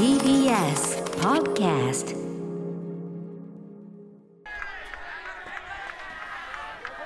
[0.00, 2.16] TBS Podcast.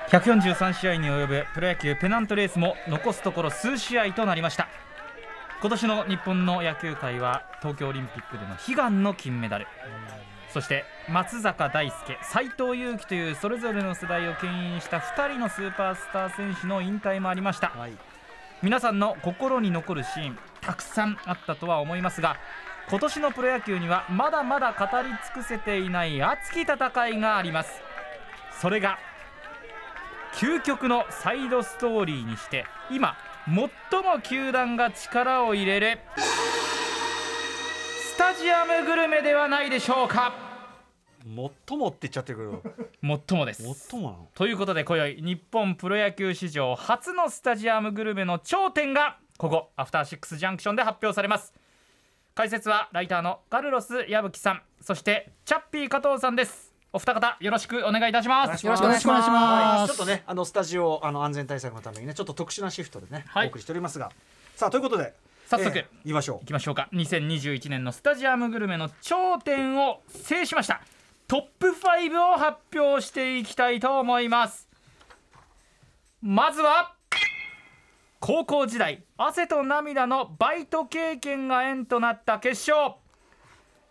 [0.07, 4.69] 143試合に及ぶプロ野球ペナントレースも残すところ数試合となりました。
[5.59, 9.67] 今年の日本の野球界は東京オリンピックでの悲願の金メダル。
[10.53, 17.73] そして松坂大輔斎藤佑樹というそれぞれの世代を牽引した2人のスーパースター選手の引退もありました、
[18.63, 22.37] 皆さんの心に残るシーンたくさんあったとは思いますが
[22.87, 26.75] 今年のプロ野球にはまだまだ語り尽くせていない熱き戦
[27.07, 27.81] いがあります。
[28.61, 28.99] それが
[30.35, 33.55] 究極のサイドストーリーにして今最
[34.03, 40.33] も球団が力を入れるスタジアムグルメではないでしょうか。
[41.67, 42.61] 最もって言っちゃってる
[43.01, 43.63] 最もです。
[43.89, 44.27] 最もなの？
[44.35, 51.51] ということで今宵日本プロ野球史上初のスタジアムグルメの頂点がここアフターシックスジャンクションで発表されます
[52.35, 56.73] 解説はライターのカルロス矢吹さんそしてチャッピー加藤さんです。
[56.91, 58.65] お二方よろしくお願いいたします。
[58.65, 59.21] よろしくお願いしま
[59.87, 59.93] す。
[59.93, 59.95] い。
[59.95, 63.47] ちょっとねあのスタジオあの安全対策のためにねちょっと特殊なシフトでね、はい。
[63.47, 64.11] お送りしておりますが。
[64.53, 65.13] さあということで
[65.47, 66.89] 早速えー言いましょいきましょうか。
[66.91, 70.81] 2021年のスタジアムグルメの頂点を制しました。
[71.29, 74.67] トップ5を発表していきたいと思います。
[76.21, 76.94] まずは
[78.19, 82.95] 高校時代汗と涙のバイト経験が縁となった決勝。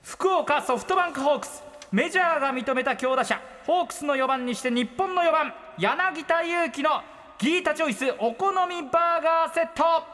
[0.03, 6.91] 福岡ソフトバンクホークスメジャーが認めた強打者ホークスの4番にして日本の4番柳田悠岐の
[7.39, 9.83] ギータチョイスお好みバーガーセット。
[9.83, 10.05] は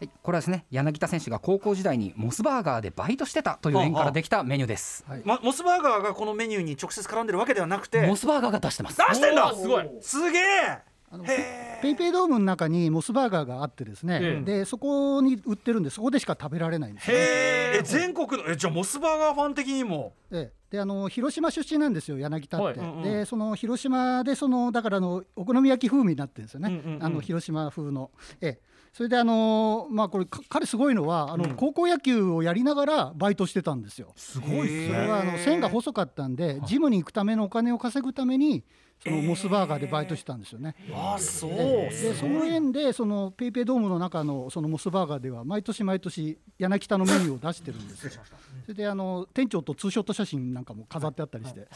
[0.00, 8.96] い、これはですね柳田選手が高校時代にモスバーガーでバイトしてたという縁からできたメニューです、う、ま、モスバーガーがこのメニューに直接絡んでるわけではなくてモスバーガーが出してます。
[8.96, 9.88] 出してんだすごい。
[10.00, 14.44] すげえあのへペイペイドームの中にモスバーガーがあってですね、ええ。
[14.44, 17.16] でそこに売ってるんでそこでしか食べられないんですね。
[17.16, 20.14] ええ全国のえじゃあモスバーガーファン的にも？
[20.30, 20.58] ええ。
[20.70, 22.66] であの広島出身なんですよ柳田って。
[22.66, 22.76] はい。
[22.76, 23.02] うんうん。
[23.02, 27.04] でその広島でそのだからあのお好み焼き風味になってるんですよね、うんうんうん。
[27.04, 28.10] あの広島風の。
[28.40, 31.54] ええそれであのまあこれか彼すごいのはあの、うん。
[31.54, 34.12] 高校野球をやりながらバイトしてたんですよ。
[34.16, 34.86] すごいっすね。
[34.88, 38.64] それはあの線が細かったんでジムに行くためのお金を稼ぐために
[39.00, 40.74] そのモスバーガーでバイトしてたんですよね。
[40.92, 41.50] あそう。
[41.50, 48.10] でその縁でそのペイペイドームの中のそのモスバーガーでは毎年毎年柳田のメニューを出してるんですよ。
[48.66, 51.68] それであの店長とツーショット写真なんかも飾ってあったりして、へ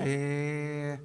[0.00, 0.98] え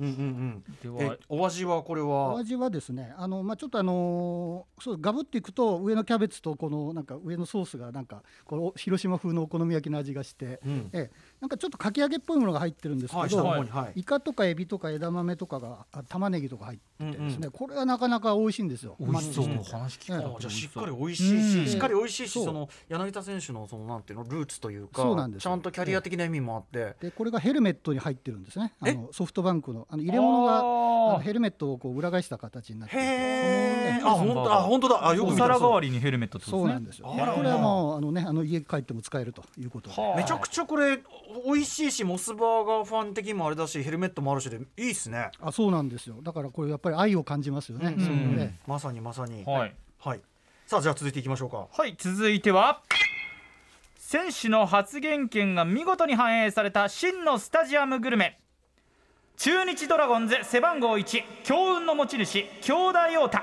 [0.00, 0.64] うんうんうん。
[0.98, 2.34] ではえお味はこれは？
[2.34, 10.90] お味はですねあのまあちょっとあのそうガブっていくと上のキャベツとこのなんか上のソースがなんかこの広島風のお好み焼きの味がして、うん。
[10.92, 14.00] ええなんかちょっとかき揚げっぽいものが入ってるんですけど、はいはい。
[14.00, 18.96] イカとかエビとか枝豆とかがあ玉ねぎとか入っててですね、うんこれはなかなか美味しいんですよ。
[18.98, 19.46] 美味しそう。
[19.46, 21.66] 話聞くあじゃあしっかりい美味しいし、うん。
[21.66, 22.44] しっかり美味しいしそう。
[22.44, 25.50] その柳田選手のそのなんていうのルーツというかそうなんですよ。
[25.50, 28.72] ちゃんとキャリア的な意味もあって、でこれがヘルメットに入ってるんですね。
[28.80, 33.04] あえのソフトバンクのあの入れ物があのヘルメットをこう裏返した形になっていて。
[33.04, 35.08] へあ本当あ本当だ。
[35.08, 36.74] あよくお見た皿代わりにヘルメットってことそうですね。
[36.74, 37.14] なんですよ。
[37.16, 40.16] あらこれはもうあのねあの家帰っても使えるということで、はあ。
[40.16, 40.98] めちゃくちゃこれ
[41.44, 45.30] 美味しいしモスバーガーファン的にもあれだしヘルメットもあるしでいいっすね。
[45.40, 46.16] あそうなんですよ。
[46.22, 48.04] だからこれやっぱり愛を感じますよね、うん。
[48.04, 49.44] そういうのでまさにまさに。
[49.44, 49.74] はい。
[49.98, 50.20] はい。
[50.66, 51.66] さあじゃあ続いていきましょうか。
[51.70, 52.82] はい続いては
[53.96, 58.40] 選手の発言権が見事に反映された真のスタジアムグルメ。
[59.36, 63.38] 中日ドラゴンズ背番号1強運の持ち主京田陽太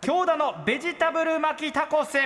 [0.00, 2.16] 京田のベジタブル巻きタコス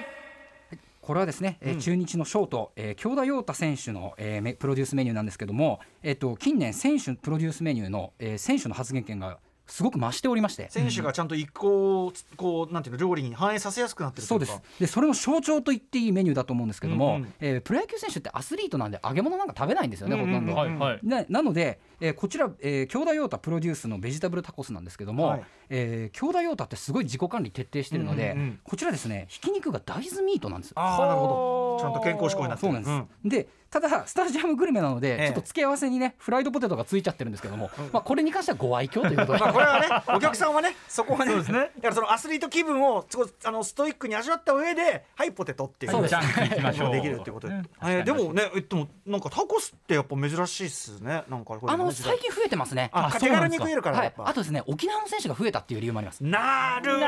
[1.07, 14.63] これはですね、えー中日のショート、えー、京田陽太選手の、えーメプロデュースメニューなんですけども、えっと近年選手プロデュースメニューの、えー選手の発言権がすごく増しておりまして、選手がちゃんと一個こうなんていうの料理に反映させやすくなってるとそいうです。
[14.81, 17.33] でそれの象徴と言っていいメニューだと思うんですけども、うんうん。
[17.41, 20.41] えープロ野球選手ってアスリートなんで揚げ物なんか食べないんですよね、うんうんうん。
[20.41, 20.55] ほとんど。
[20.55, 21.01] はいはい。
[21.03, 25.45] ななので、えーこちら、えー、京田陽太プロデュースのベジタブルタコスなんですけども、はい。
[25.71, 28.61] えー京田陽太ってすごい自己管理徹底してるので、うんうんうん。
[28.63, 30.71] こちらですねひき肉が大豆ミートなんです。
[30.71, 30.75] よ。
[30.79, 31.81] ああなるほど。
[31.81, 32.73] ちゃんと健康志向になってる。
[32.73, 33.49] そうなんです、で
[33.81, 35.27] ただスタジアムグルメなので、ええ。
[35.27, 39.87] ちょっと付け合わせにねフライドポテトがついちゃってるんですけども、まあ、これに関してはご愛嬌ということで、まあこれはね
[40.17, 41.59] お客さんはね そこはねそうですね。
[41.59, 43.07] だからそのアスリート気分を
[43.45, 45.93] あのストイックに味わった上ではいポテトっていう。
[45.93, 46.11] そうです。
[46.11, 46.93] ジャンクいきましょう。
[46.93, 51.25] できるってことで、ねえーでもねえっとなんかタコスってやっぱ珍しいっすね。
[51.29, 52.91] なんかこれあのね最近増えてますね。
[52.93, 56.25] ああ手軽に食えるからはいやっ、ぱ、あとですね沖縄の選手が増えたっていう理由もあります。
[56.25, 56.99] なる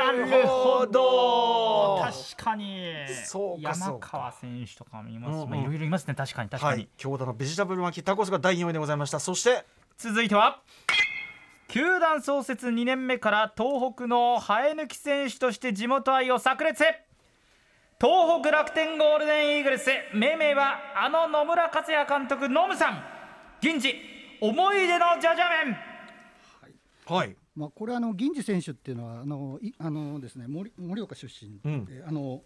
[0.47, 2.01] ほど。
[2.03, 2.93] 確確かに。
[3.25, 4.09] そうかそうか。
[4.13, 5.47] 山川選手とかもいます。
[5.47, 6.15] まあいろいろいますね。
[6.15, 6.89] 確かに確かに、はい。
[6.97, 9.19] 京田のベジタブル巻きタコスが第4位でございました。
[9.19, 9.65] そして
[9.97, 10.61] 続いては
[11.69, 16.83] 球団創設2年目から東北の生え抜き選手として地元愛を炸裂。
[18.01, 19.89] 東北楽天ゴールデンイーグルス。
[20.13, 23.03] 命名はあの野村克也監督ノムさん。
[23.61, 23.95] 銀次
[24.41, 25.77] 思い出のジャジャ麺
[27.05, 27.35] はい。
[27.55, 32.03] まあ、これあの銀次選手っていうのはあのいあのですね盛盛岡出身で、うん。
[32.07, 32.41] あの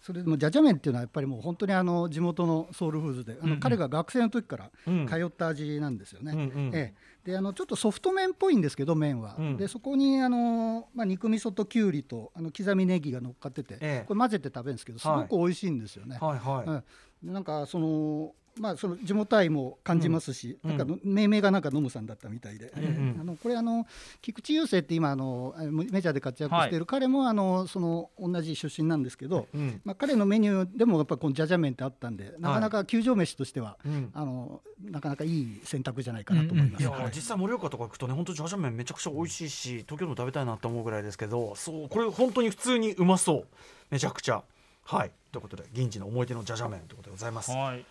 [0.00, 0.28] それで。
[0.28, 5.06] もジャジャ麺っていうのはやっぱりもう本当にあの地元のソウルフーズであの、彼が学生の時からうん。
[5.06, 6.32] 通った味なんですよね。
[6.32, 6.74] うんうん。
[6.74, 6.94] え
[7.24, 9.56] え、であのちょっとソフト麺っぽいんですけど麺は、うん。
[9.56, 14.04] でそこにあの、まあ、肉味噌ときゅうりとあの刻みネギが乗っかってて、ええ。
[14.06, 16.18] これ混ぜて食べるんですけどすごく美味しいんですよね。
[16.20, 16.84] はいはい、うん。
[17.28, 20.76] でなんかそのまあその地元愛も感じますし、うん。
[20.76, 23.18] なんかの命名がなんかノムさんだったみたいで、んうん。
[23.20, 23.86] あのこれあの
[24.22, 29.80] 菊池雄星って今あのメジャーで活躍している彼もあのその同じ出身なんですけど、うん。
[29.84, 34.10] まあ彼のメニューでもやっぱこのジャジャ麺ってあったんで、なかなか球場飯としては、うん。
[34.14, 36.82] あのなかなかいい選択じゃないかなと思います。
[36.82, 37.12] いやはい。
[37.14, 43.46] 実際盛岡とか行くとね本当ジャージャー麺めちゃくちゃ美味しいし東京でも食べたいなと思うぐらいですけどそうこれ本当に普通にうまそう。
[43.90, 44.42] めちゃくちゃ。
[44.84, 45.10] はい。
[45.32, 47.52] ということで銀次の思い出のジャジャ麺ということでございます。
[47.52, 47.84] はい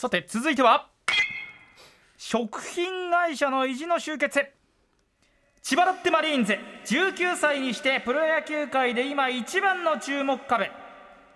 [0.00, 0.90] さて続いては
[2.16, 4.46] 食品会社の意地の集結。
[5.60, 6.56] 千葉ロッテマリーンズ
[6.86, 10.66] 19歳にしてプロ野球界で今一番の注目株。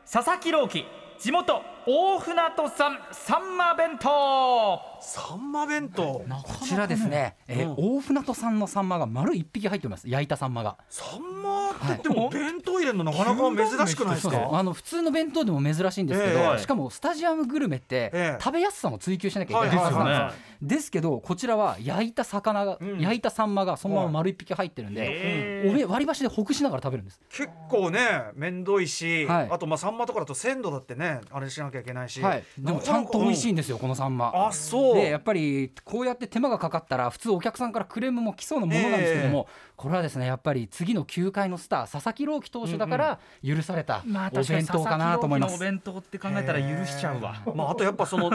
[0.09, 0.85] 佐々木朗希
[1.19, 4.81] 地元大船渡産サンマ弁当。
[5.01, 6.03] サンマ弁当？
[6.03, 7.97] こちらですね、えーうん。
[7.97, 10.09] 大船渡産のサンマが丸一匹入っております。
[10.09, 10.77] 焼いたサンマが。
[10.89, 16.59] サンマってはいでも弁当入れるのなかなか珍しくないですそうですかあの普通の弁当でも珍しいんですけど、ええ。
[16.61, 18.43] しかもスタジアムグルメって、ええ。
[18.43, 20.33] 食べやすさも追求しなきゃいけないはずなんですよ、はいはい
[20.63, 23.01] ですけどこちらは焼いた魚が、うん。
[23.01, 27.21] 焼いたサンマがそのまま丸一匹入ってるんで、へーおめ割り箸でほぐしながら食べるんです。
[27.31, 27.99] 結構ね
[28.37, 29.49] 面倒いし、はい。
[29.51, 32.45] あとまあサンマとかだと鮮度だってねあれしなきゃいけないし、はい。
[32.59, 34.33] でもちゃんと美味しいんですよこのサンマ。
[34.35, 34.95] あそう。
[34.97, 39.49] でやっぱりこうやって手間がかかったら普通お客さんからクレームも来そうなものなんですけども、
[39.83, 45.57] これはですねやっぱり次の球界のスター佐々木朗希投手だから許されたまあお弁当かなと思います。
[45.57, 47.43] お弁当って考えたら許しちゃうわ。
[47.53, 48.31] まああとやっぱその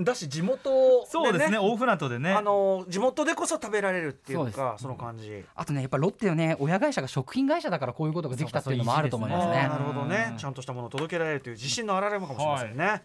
[0.00, 2.32] だし地元で、ね、そうですね大船渡でね。
[2.32, 5.44] あの地元でこそ食べられるっていうそうかその感じ。
[5.54, 9.52] あとねやっぱロッテのね親会社が食品会社だからこういうことができたっていうのもあると思いますね。
[9.52, 9.78] あーな。
[9.78, 10.34] るほどね。
[10.38, 13.02] ちゃんとしたものを届けられるという自信の表れもかもしれませんね、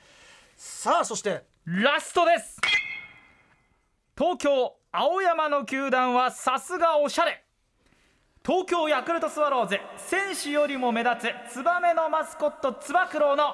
[0.55, 1.43] さあそして。
[1.65, 2.57] ラストです。
[4.17, 7.43] 東京青山の球団はさすがおしゃれ
[8.43, 13.53] 東京ヤクルトスワローズ選手よりも目立つツバメのマスコットつば九郎の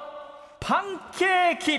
[0.60, 1.78] パンケーキ。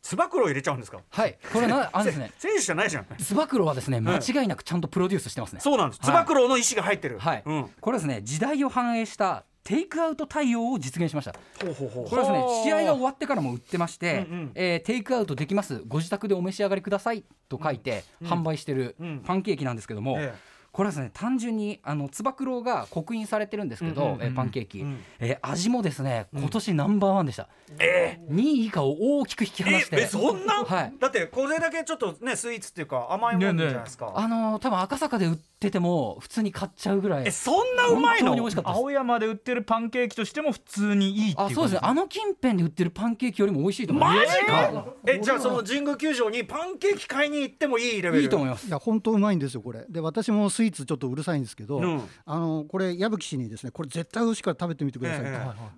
[0.00, 1.00] つば九郎入れちゃうんですか？
[1.10, 1.36] はい。
[1.52, 2.32] これなあのですね。
[2.38, 3.06] 選手じゃないじゃん。
[3.18, 5.60] つば九郎はですね間違いなくちゃんとプロデュースしてますね。
[5.60, 6.00] そうなんです。
[6.00, 6.14] つはい。
[6.14, 7.18] ば九郎の意思が入ってる。
[7.18, 11.34] はい、うん、これですね時代を反映したテイクアウト対応を実現しました。
[11.62, 12.08] ほうほうほう。
[12.08, 14.52] これはですね試合が終わってからも売ってまして、うんうん。
[14.54, 15.82] えーテイクアウトできます。
[15.86, 19.20] ご自宅でお召し上がりくださいと書いて販売してるうん。
[19.26, 20.32] パンケーキなんですけども、え
[20.78, 25.00] これはですね単純にあのつば九郎が刻印されてるんですけど、うんうんうんえーパンケーキ、うん。
[25.18, 27.48] えー味もですね今年ナンバーワンでした、
[27.80, 29.96] え2位以下を大きく引き離して。
[29.96, 30.92] ええそんな、はい。
[31.00, 37.24] だってこれだけちょっとねスイーツっていうか甘いもんじゃないですか、あのー多分赤坂で売ってても普通に買っちゃうぐらい。
[37.26, 38.28] えそんなうまいの？
[38.28, 38.78] 本当に美味しかったです。
[38.78, 41.72] 青山で売ってるパンケーキとしても普通にいいっていうあそうです。
[41.74, 44.84] ねあの近辺で売ってるパンケーキよりも美味しいと思いマますジか？
[45.06, 48.22] えじゃあその神宮球場にパンケーキ買いに行ってもいいレベル？
[48.22, 48.68] いいと思います。
[48.68, 49.84] いや本当うまいんですよこれ。
[49.88, 52.02] で私もスイーツちょっとうるさいんですけど、うん。
[52.24, 55.28] あのこれ矢吹氏にですねこれ絶対美味しいから食べてみてくださいと、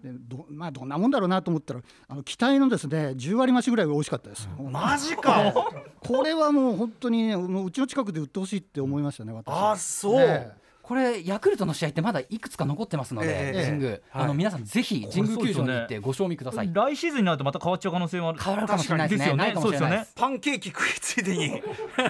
[0.05, 5.53] えでどまあどんなもんだろうなと思ったらあの期待のですね10割増しぐらい美味しかったです、マジか。
[6.01, 9.53] これはもう本当にねもううちの近くで売ってほしいって思いましたね私。
[9.53, 10.53] あそう、え
[10.91, 14.01] これヤクルトの試合ってまだいくつか残ってますので、ええ神宮、はい。
[14.13, 16.71] あの皆さんぜひ神宮球場に行ってご賞味ください。
[16.73, 18.41] 来シーズンになるとまた変わっちゃう可能性もある。
[18.43, 19.25] 変わるかもしれないですね。
[19.25, 20.13] ですよねないかもしれないです。
[20.17, 21.63] パンケーキ食いついでに。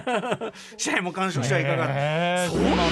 [0.77, 2.83] 試合も完食しちゃいかがへーそうなんだ。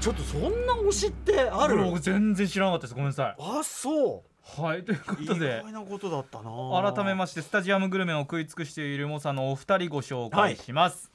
[0.00, 1.84] ちょっとそんな推しってある？
[1.84, 2.94] 僕全然知らなかったです。
[2.94, 3.36] ごめんなさい。
[3.38, 4.24] あそ
[4.58, 4.84] はい。
[4.84, 5.60] ということで。
[5.60, 6.92] 外なことだったな。
[6.92, 11.08] 改めましてスタジアムグルメを食い尽くしている猛者のお二人ご紹介します、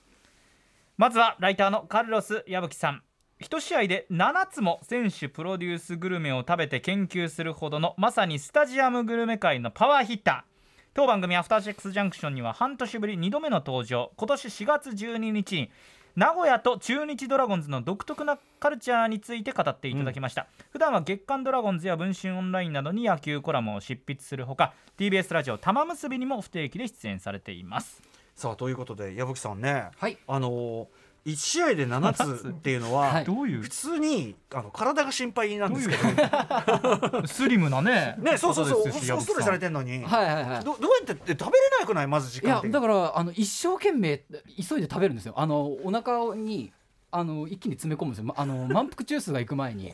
[0.96, 3.02] まずはライターのカルロス矢吹さん
[3.38, 10.56] 一試合で7つも選手プロデュースグルメを食べて研究するほどのまさにスタジアムグルメ界のパワーヒッター。
[10.94, 14.14] 当番組「アフターシックスジャンクション」には半年ぶり2度目の登場。
[14.16, 15.70] 今年4月12日に
[16.16, 28.02] 名古屋と中日ドラゴンズの独特なカルチャーについて語っていただきました、普段は月刊ドラゴンズや文春オンラインなどに野球コラムを執筆するほか TBS ラジオ玉結びにも不定期で出演されています。
[28.34, 29.90] さあということで矢吹さんね。
[29.98, 30.18] はい。
[30.26, 30.88] あのー
[31.26, 33.26] 1試合で7つっていうのは、はい。
[33.26, 33.62] どういう？
[33.62, 37.26] 普通にあの体が心配なんですけど。
[37.28, 38.16] スリムなね。
[38.20, 38.84] ねそうそうそう。
[38.84, 40.64] ことですしおストレスされてんのに、はいはいはい。
[40.64, 42.08] どどうやって食べれなくない？
[42.08, 45.34] まず時いや間的にだからあの一生懸命急いで食べるんですよ。
[45.36, 46.72] あのお腹に
[47.10, 48.26] あの一気に詰め込むんですよ。
[48.26, 49.88] まあの満腹中枢が行く前に。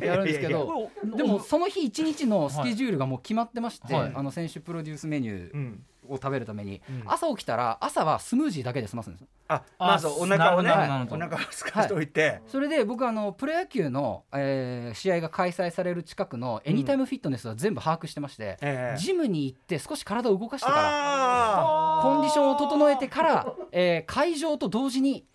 [0.00, 4.12] やるんですけどでもその日一日のスケジュールがもう決まってまして、はい。
[4.14, 5.52] あの選手プロデュースメニュー。
[5.52, 7.02] うんを食べるために、うん。
[7.06, 9.20] 朝起きたら朝はスムージーだけで済ますんです。
[9.22, 11.94] よあまずお腹をねお腹をすかして。
[11.94, 12.08] おい。
[12.08, 18.98] て、それで僕あのプロ野球の、えー試合が開催される近くのエニタイムフィットネスは全部把握してまして、ええ。
[18.98, 25.26] ジムに行って少し体を動かしてからあコンディションを整えてから、えー会場と同時に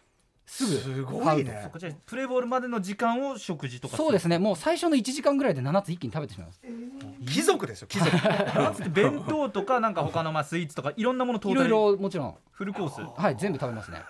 [0.51, 0.71] すぐ。
[0.77, 1.69] すごいね。
[1.71, 4.37] こちらプレーボールまでの時間を食事とかそうですね。
[4.37, 6.61] もう最初の1時間ぐらいで7つ一気に食べてしまいます。
[7.25, 8.11] 貴族ですよ貴族。
[8.11, 12.35] なんつって弁当とかなんか他のまあスイーツとかいろんなものトーいろいタルろもちろん。
[12.51, 13.21] フルコース。
[13.21, 14.01] はい全部食べますね。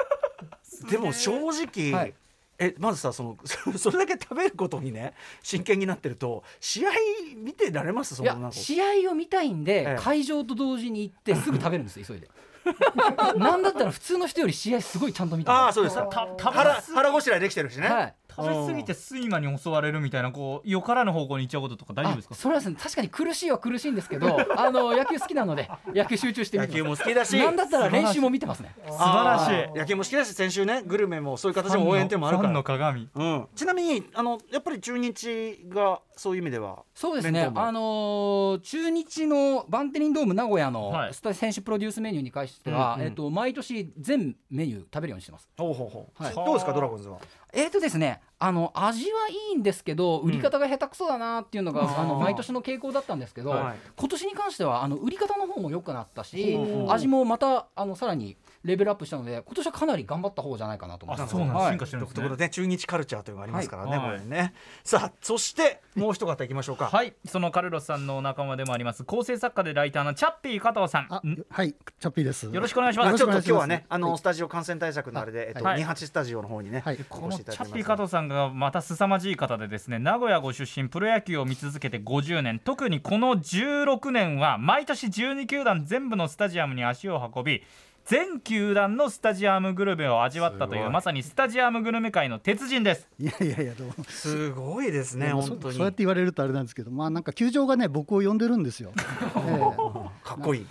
[0.90, 2.14] でも正直、はい。
[2.58, 6.92] えまずさそのそ それだけ食べることにね真剣になってると試合
[7.36, 8.16] 見てられます？
[8.16, 8.40] そいやの。
[8.42, 9.98] なんか試合を見たいんで、ええ。
[10.00, 12.28] 会場と同時に行ってすぐ食べるんです急いで
[13.38, 15.96] なんだったら普通の人より試合すごいちゃんと見てまああそうです。
[15.96, 18.16] たた腹腹ごしらえできてるしね、すはい。
[18.34, 22.34] 食べ過ぎて睡魔に襲われるみたいなこうよからぬ方向に行っちゃうこととか大丈夫ですか？
[22.34, 27.30] あそれはですね確かに苦しいは苦しいんですけど あの野球好きなので野球集中して見野球も好きだし。
[27.30, 28.74] すなんだったら練習も見てますね。
[28.88, 29.78] 素晴らしい。
[29.80, 33.10] 野球も好きだし先週ねグルメもそういう形の応援っていうのもあるファンのから鏡。
[33.14, 37.50] うん、ちなみにあのやっぱり中日がそういう意味ではそうですね。
[37.56, 40.94] あのー中日のバンテリンドーム名古屋の
[41.34, 43.08] 選手プロデュースメニューに関しては、うんうん。
[43.08, 45.50] えっと毎年全メニュー食べるようにしてます。
[45.58, 46.36] ほうほうほう、はい。
[46.36, 47.18] どうですかドラゴンズは？
[47.54, 53.78] えーとですね、あの味はいいんですけど売り方が下手くそだなっていうのが、あの毎年の傾向だったんですけど、はい。
[53.98, 61.30] 今年に関してはあの売り方の方も良くなったし味もまたあのさらにレベルアップしたので今年はかなり頑張った方じゃないかなと思います。
[61.30, 61.64] あそうなんです。
[61.64, 61.72] はい。
[61.72, 62.16] 進化してるんですね。
[62.16, 64.20] ということで中日カルチャーというのがありますからね、はい。
[64.20, 64.54] これね
[64.84, 66.86] さあそしてもう一方いきましょうか。
[66.86, 67.14] はい。
[67.26, 69.04] そのカルロスさんのお仲間でもあります。
[69.04, 71.08] 構成作家でライターのチャッピー加藤さん。
[71.10, 71.46] あん？
[71.50, 71.74] はい。
[71.74, 72.46] チャッピーです。
[72.46, 73.10] よろしくお願いします。
[73.10, 74.18] まあちょっと今日はねあの、はい。
[74.18, 75.84] スタジオ感染対策のあれで、えっとはい。
[75.84, 76.98] 28スタジオの方にね、はい。
[77.10, 82.60] このチャッピー加藤さんがまた凄まじい方でですね名古屋ご出身プロ野球を見続けて50年。
[82.60, 87.64] 特にこの16年は毎年12球団全部のスタジアムに足を運び
[88.12, 93.08] 全球団のスタジアムグルメを味わったというまさにスタジアムグルメ界の鉄人です。
[93.18, 95.62] いやいやいやどうもすごいですね本当に。
[95.62, 98.92] そそうやって言われるとあれなんですけどまあなんか球場がね僕を呼んでるんですよ。
[98.98, 99.00] え
[100.28, 100.66] かっこいい、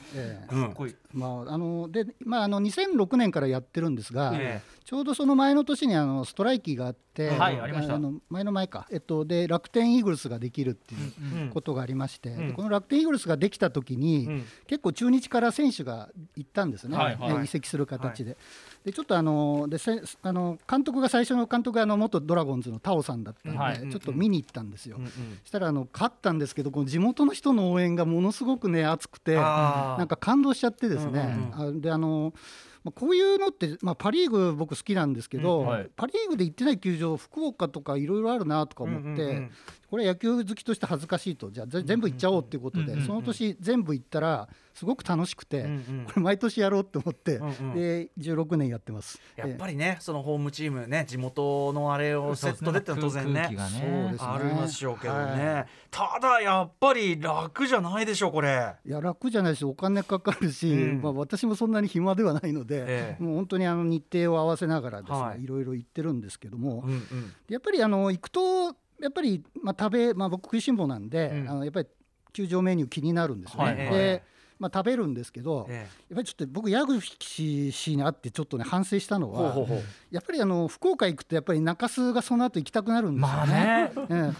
[0.51, 0.95] かっこいい。
[1.15, 7.97] まああのでまああの2006年からやってるんですが、えちょうどその前の年にあのストライキがあって、はいありました。
[7.97, 14.45] の前の前か、えっと、で楽天イーグルスができるっていうことがありまして、うんでこの楽天イーグルスができた時に、うん。
[14.67, 17.37] 結構中日から選手が行ったんですね、はいはい。
[17.43, 18.37] え移籍する形で。
[18.85, 23.79] でちょっとあのでせあの監督が最初の監督があの元ドラゴンズのタオさんだったんで、はい。
[23.91, 24.97] ちょっと見に行ったんですよ。
[24.97, 25.11] うんうん。
[25.45, 31.77] そしたらあの勝ったんですけどこの地元の人の応援がものすごくね熱くてなんか感動しちゃってですね、うん。
[31.77, 32.33] あであの
[32.85, 35.91] まあこういうのって、まあ、パ・リーグ僕好きなんですけど、うんはい。
[35.97, 39.51] パ・リーグで行ってない球場福岡とかいろいろあるなとか思って、うんうんうん
[39.91, 41.51] これ野球好きとして恥ずかしいと。
[41.51, 45.65] じゃあぜ全部行っちゃおうっていうことで、その年全部行ったらすごく楽しくて、
[46.07, 47.39] これ毎年やろうって思って、
[47.75, 49.21] で16年やってます。
[49.35, 53.41] やっぱりねそのホームチームね地元のあれをセットでってのは当然ね。
[53.41, 54.29] 空気がそうねですね。
[54.31, 58.75] ありましょうけどね、はただやっぱり楽じゃないでしょうこれ。
[58.87, 61.03] いや楽じゃないしお金かかるし、うん。
[61.03, 63.23] まあ、私もそんなに暇ではないので、ええ。
[63.23, 65.43] もう本当にあの日程を合わせながらですね、はい。
[65.43, 67.33] い、ろいろ行ってるんですけども、うんうん。
[67.49, 71.89] やっぱりあの行くとやっぱり、まあ、食べ、まあ、僕食いしん坊なんで、うんあのやっぱり
[72.33, 73.65] 球場メニュー気になるんですね。
[73.65, 74.23] はいで、
[74.61, 75.87] まあ、食べるんですけど、えやっ
[76.17, 79.83] ぱりちょっと僕矢口氏に会ってちょっとね反省したのはえほうほうほう。
[80.11, 83.91] やっぱりあの福岡行くとやっぱり中洲がその後行きたくなるんですよまあね。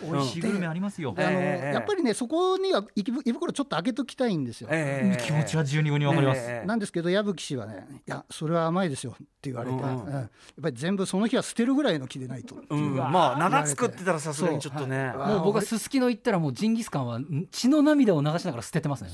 [0.03, 1.15] 美味しいグルメありますよ。
[1.15, 1.75] であのええ。
[1.75, 4.69] やっぱりねそこには胃袋ちょっと開けときたいんですよ。
[4.71, 5.25] ええ。
[5.25, 6.67] 気持ちは十二分にわかります、ええ。
[6.67, 10.07] なんですけど矢吹氏はね「いやそれは甘いですよ」って言われて、うんうん。
[10.07, 10.29] うんやっ
[10.63, 12.57] ぱり全部その日は捨てるぐらいの気でないと。
[12.69, 15.15] うん、まあ7作ってたらさすがにちょっとね。
[15.17, 19.11] もう僕はすすきの行ったらもうジンギスカンはん血の涙を流しながら捨ててますね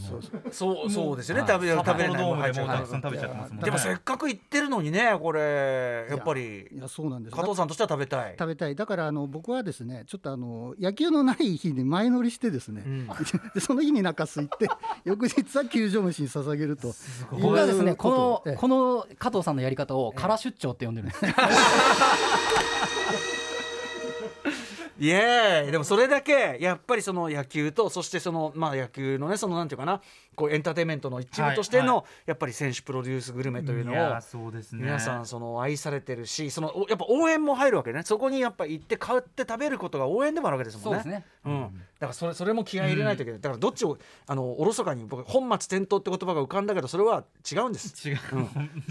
[0.50, 1.42] そうそうですよね。
[1.42, 1.50] はい。
[1.50, 2.22] 食べれる食べれない。
[2.22, 3.64] もたくさん食べちゃってますもんね。
[3.64, 6.68] でもせっかく行ってるのにねこれやっぱり。
[6.72, 7.36] いやそうなんです。
[7.36, 8.34] 加藤さんとしては食べたい。
[8.38, 8.74] 食べたい。
[8.74, 12.84] だからあの僕はですねちょっとあの野球のない日に前乗りしてですね、
[13.60, 14.68] その日に中洲行って
[15.04, 16.94] 翌日は球場飯に捧げると。
[17.30, 18.56] 僕はですねこのええ。
[18.56, 21.20] この加藤さんのやり方を空出張って呼んでるんです。
[24.98, 30.00] イエーイでもそれだけやっぱりその野球とそしてそのまあ野球のねそのなんていうかな
[30.36, 34.82] こうエンターテインメントの一部としての、はやっぱり選手プロデュースグルメというのをいやそうですね。
[34.82, 38.02] 皆さんその愛されてるしそのおやっぱ応援も入るわけね。
[38.04, 41.24] そこにやっぱ行って買って食べることが応援でもあるわけですもんね。
[41.44, 41.68] そうん、だ
[42.00, 48.08] からそれそれも気合い入れないといけない、だからどっちをあのおろそかに僕本末転倒って言葉が浮かんだけどそれは違うんです。
[48.08, 48.18] 違う、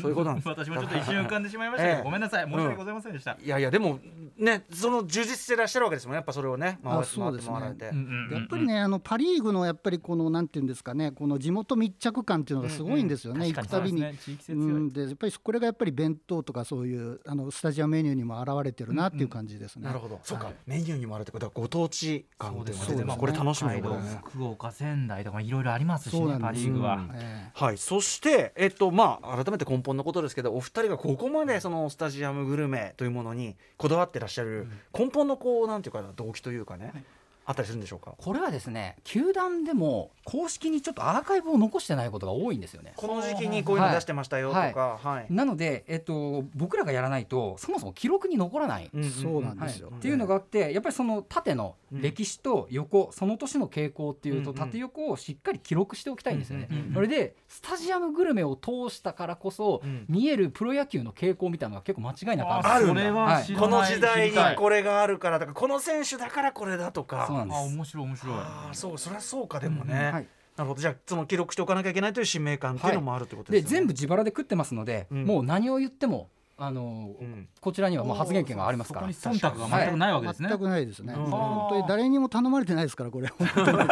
[0.02, 0.48] そういうことなんです。
[0.50, 2.04] 私もちょっと一瞬浮かんでしまいましたけど、ええ。
[2.04, 2.46] ごめんなさい。
[2.46, 4.00] 申し訳ございませんでした、いやいやでも
[4.38, 6.16] ねその充実してらっしゃるわけですもんね。
[6.16, 7.56] やっぱそれをね回あそうですね。
[7.60, 13.68] 回って回られて、うんうんうんやっぱりね、あのパ・リーグのやっぱりこのなんていうんですかね、この地元密着感っていうのがすごいんですよね、確かに。
[13.70, 14.02] そうです行くたびに。
[14.02, 14.18] ね。
[14.20, 19.86] 地域性強い、うん、でやっぱりこれがやっぱり弁当とかそういうあのスタジアムメニューにも表れてるなっていう感じですね。
[19.86, 20.46] なるほど、そうか。
[20.46, 23.16] はいメニューにもあるってことはご当地感っていうのが出てますそうですね。
[23.18, 24.22] これ楽しみな北海道ところですね。
[24.26, 27.12] 福岡仙台とかいろいろありますしねパ・リーグは、うん。
[27.14, 37.06] えはい、そして、えっとまあ、改めて根本のことですけどお二人がここまでそのスタジアムグルメというものにこだわってらっしゃる根本のこうなんていうかな動機というかね、
[37.46, 38.14] あったりするんでしょうか？
[38.18, 42.94] これはですね球団でも公式にちょっとアーカイブを残してないことが多いんですよね。
[42.96, 45.26] この時期にこういうの出してましたよとか、はい。
[45.30, 49.92] なので、えっと、僕らがやらないとそもそも記録に残らない、んんんそうなんはいですよ。
[49.96, 54.66] っていうのがあってやっぱりその縦の歴史と横、その年の傾向っていうとうんうん。
[54.66, 56.68] 縦横をしっかり記録しておきたいんですよね。
[56.72, 60.06] うんうんうんそれでスタジアムグルメを通したからこそ、うん。
[60.10, 62.76] 見えるプロ野球の傾向みたいなのが結構間違いなくあるんですよ。
[62.76, 67.58] あるんだそれは知らこの時代にこれがあるからとかこの選手だからこれだとかそうなんです。
[67.58, 68.36] あ面白い面白い。
[68.36, 70.28] あーそうそりゃそうかでもね、うんはい。
[70.56, 70.82] なるほど。
[70.82, 75.26] じゃあその記録しておかなきゃいけないという使命感っていうのもあるってことでよね、です全部自腹で食ってますので、うん。
[75.26, 77.48] もう何を言ってもあの、うん。
[77.60, 79.08] こちらにはもう発言権がありますから。
[79.08, 81.26] 忖度が全くないわけですね、全くないですね、うん。
[81.26, 83.86] 本当に誰にも頼まれてないですから、これ、 本当に、ええ。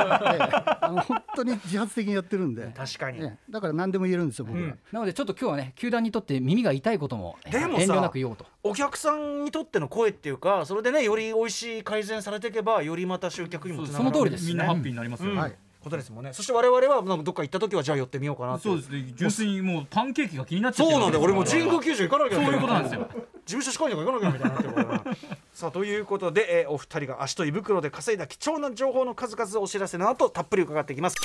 [0.81, 3.37] あの本当に自発的にやってるんで、確かに、ええ。
[3.49, 4.65] だから何でも言えるんですよ、僕ら。
[4.65, 4.79] うん。
[4.91, 8.45] なのでちょっと今日はね球団にとって耳が痛いこともえーでもさ遠慮なく言おうと。
[8.63, 14.47] お客さんにとっての声っていうかそれでねより美味しい改善されていけばよりまた集客にもつながるその通りです。
[14.47, 14.57] みん。
[14.57, 16.33] なハッピーになりますよ、うんはいことですもんね。
[16.33, 19.13] そして我々はどっか行った時はじゃあ寄ってみようかなってそうですね。
[19.15, 21.23] 純粋にもうパンケーキが気になっちゃってそうなんだよ。
[21.23, 23.07] 俺も神宮球球場行かなきゃそういうことなんですよ
[23.45, 25.15] 事務所仕込みとか行かなきゃみたいになってるから。
[25.53, 31.17] さあということで、えーお二人が足と胃袋で稼いだ貴重な情報の数々をお知らせの後たっぷり伺っていきます。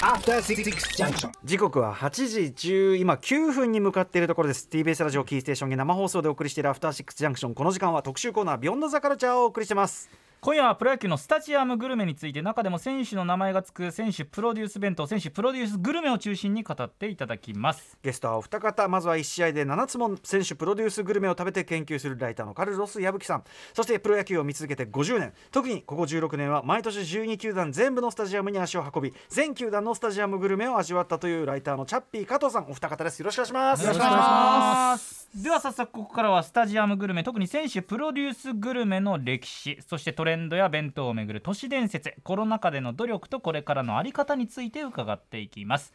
[0.00, 0.64] After Six
[0.96, 1.30] Junction.
[1.44, 4.68] 時刻は8時10今9分に向かっているところです。
[4.70, 10.10] TBS ラジオキーステーションに生放送でお送りしているアフターシックスジャンクションこの時間は特集コーナービヨンドザカルチャーをお送りしてます。
[10.40, 17.98] 今夜はプロ野球のスタジアムグルメについて中でも選手の名前がつく選手プロデュース弁当選手プロデュースグルメを中心に語っていただきます。
[18.02, 23.44] ゲストはお二方まずは1試合で7つも選手プロデュースグルメを食べて研究するライターのカルロス矢吹さん。
[23.74, 25.32] そしてプロ野球を見続けて50年。
[25.50, 32.66] 特にここ16年は毎年12球団全部のスタジアムに足を運び全球団のスタジアムグルメを味わったというライターのチャッピー加藤さん。
[32.70, 33.20] お二方です。
[33.20, 33.82] よろしくお願いします。
[33.82, 35.28] よろしくお願いします。
[35.34, 45.92] では早速ここからはスタジアムグルメ特に選手プロデュースグルメの歴史そしてトレンドや弁当をめぐる都市伝説コロナ禍での努力とこれからの在り方について伺っていきます。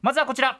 [0.00, 0.58] まずはこちら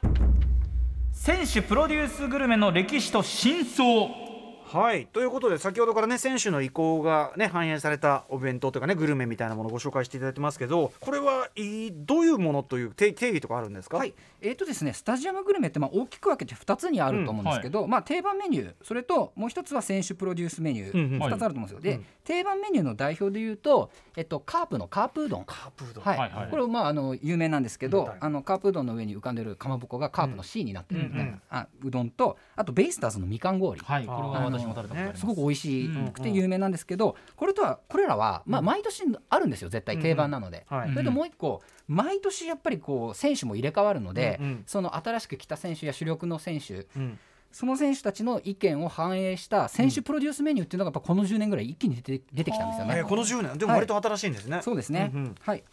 [1.13, 4.32] 選手プロデュースグルメの歴史と真相。
[4.73, 5.05] はい。
[5.07, 13.97] ということで先ほどからね選手の意向がね反映されたお弁当というかねグルメみたいなものをご紹介していただいてますけどこれはいどういうものという定定義とかあるんですか？
[13.97, 21.23] はい、えーとですね、スタジアムグルメってまあ大きく分けて2つにあると思うんですけど、まあ、定番メニューそれともう一つは選手プロデュースメニュー、うんうん。
[21.23, 25.45] 2つあると思うんですよ、で定番メニューの代表でいうと、えっと、カープのカープうどん。
[25.45, 26.03] カープうどん。
[26.03, 26.17] はい。
[26.17, 26.49] はいはい。
[26.49, 28.11] これまああの有名なんですけどうん。
[28.19, 34.05] あのカープうどんの上に浮かんでるかまぼこがカープの C になってるみたいな、あうどんとあとベイスターズのみかん氷、はい。
[34.05, 40.65] これは私も食べたことありますすごく美味しうんくて有名なんですけど、これとはこれらは、まあ、毎年あるんですよ絶対定番なので。
[40.69, 40.91] はい。
[40.91, 44.63] それともう一個毎年やっぱりこう選手も入れ替わるので、うんうん。
[44.65, 47.19] その新しく来た選手や主力の選手うん。
[47.51, 52.95] その選手たちの意見を反映した選手プロデュースメニューっていうのがやっぱこの10年ぐらい一気に出て出てきたんですよね。
[52.97, 55.35] えーこの10年でも割と新しいんですね、そうですね、うんうん。
[55.39, 55.63] はい。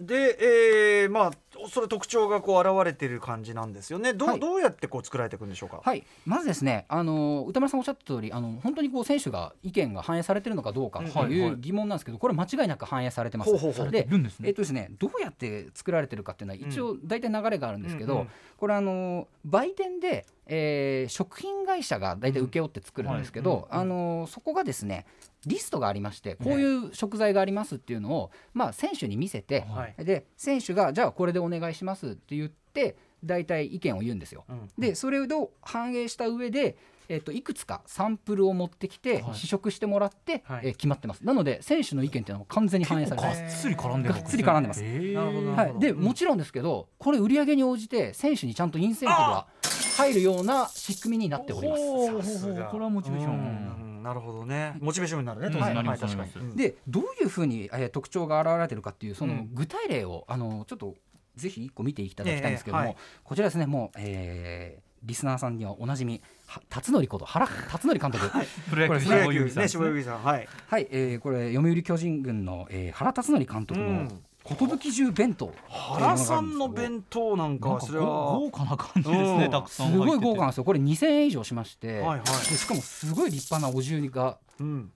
[0.00, 1.30] で、えーまあ
[1.68, 4.12] それ特徴がこう現れてる感じなんですよね。
[4.12, 4.40] どう,、はい。
[4.40, 13.50] どうやってこう作られていくんでしょうか、はい、まずですね、あの歌丸さんおっしゃった通り、あの本当にこう選手が意見が反映されてるのかどうかとはいう疑問なんですけど、これ間違いなく反映されてます。
[13.50, 13.90] ほうほうほう。
[13.90, 14.08] で
[14.42, 18.28] えっとですね、どうやって作られてるかっていうのは一応大体流れがあるんですけど、うんうん。
[18.56, 25.06] これあの売店で、えー食品会社が大体請け負って作るんですけど、あのそこがですね
[25.48, 30.04] リストがありましてこういう食材がありますっていうのを、まあ、選手に見せて、はい。
[30.04, 34.44] で選手がじゃあこれでお願いしますって言って大体意見を言うんですよ。
[34.48, 34.70] うん。
[34.78, 36.76] でそれを反映した上で、
[37.08, 39.34] えっといくつかサンプルを持ってきて、はい。
[39.34, 40.60] 試食してもらって、はい。
[40.64, 41.24] えー決まってます。
[41.24, 43.42] なので選手の意見っていうのは完全に反映されてます。
[43.42, 44.84] がっつり絡んでます。
[44.84, 45.14] へー。
[45.14, 49.46] なるほどなはい、でもちろんですけどこれ売り上げに応じて選手にちゃんとインセンティブが
[49.96, 52.42] 入るような仕組みになっております。
[52.70, 53.78] これはモチベーション。
[53.78, 54.76] うんなるほどね。
[54.80, 55.52] モチベーションになるねうん。
[55.54, 55.74] 当然。
[55.74, 56.30] なります確かに。
[56.36, 56.56] うん。
[56.56, 59.54] でどういうふうに、えー特徴が現れてるかっていうそのうん。
[59.54, 60.94] 具体例を、あのちょっと
[61.36, 62.96] ぜひ一個見ていただきたいんですけども、ええはい。
[63.24, 68.30] こちらですねもう、えーリスナーさんにはおなじみは辰徳こと原辰徳監督。
[68.70, 70.24] プロ野球プロ野球ね下指さん。
[70.24, 84.92] はいはい、えー、これ読売巨人軍の、えー、原辰徳監督のうん寿中弁当原さんの弁当なんかはそれは豪華な感じですねたくさんすごい豪華なんですよこれ2000円以上しまして、はいはいしかもすごい立派なお重がうん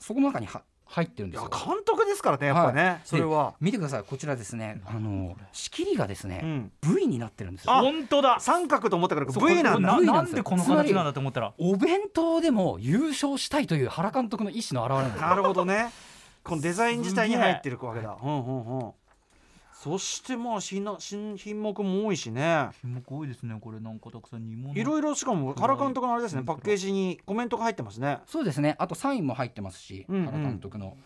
[0.00, 15.90] そこの中には入ってるんですよ監督ですからねやっぱね、それは見てくださいこちらですねあの仕切りがですね、うん V になってるんですよあ本当だ三角と思ったから V なんだなんでこの形なんだと思ったらお弁当でも優勝したいという原監督の意思の表れなんですなるほどね
[16.48, 18.16] このデザイン自体に入ってるわけだ。
[18.22, 18.92] うんうんうん。
[19.72, 22.70] そしてまあ新な新品目も多いしね。
[22.80, 24.74] 品目多いですねこれなんかたくさん煮物。
[24.74, 28.18] いろいろしかも原監督のあれですねうんパッケージにコメントが入ってますね。
[28.26, 28.74] そうですね。
[28.78, 30.24] あとサインも入ってますし、うんうん。
[30.26, 30.96] 原監督の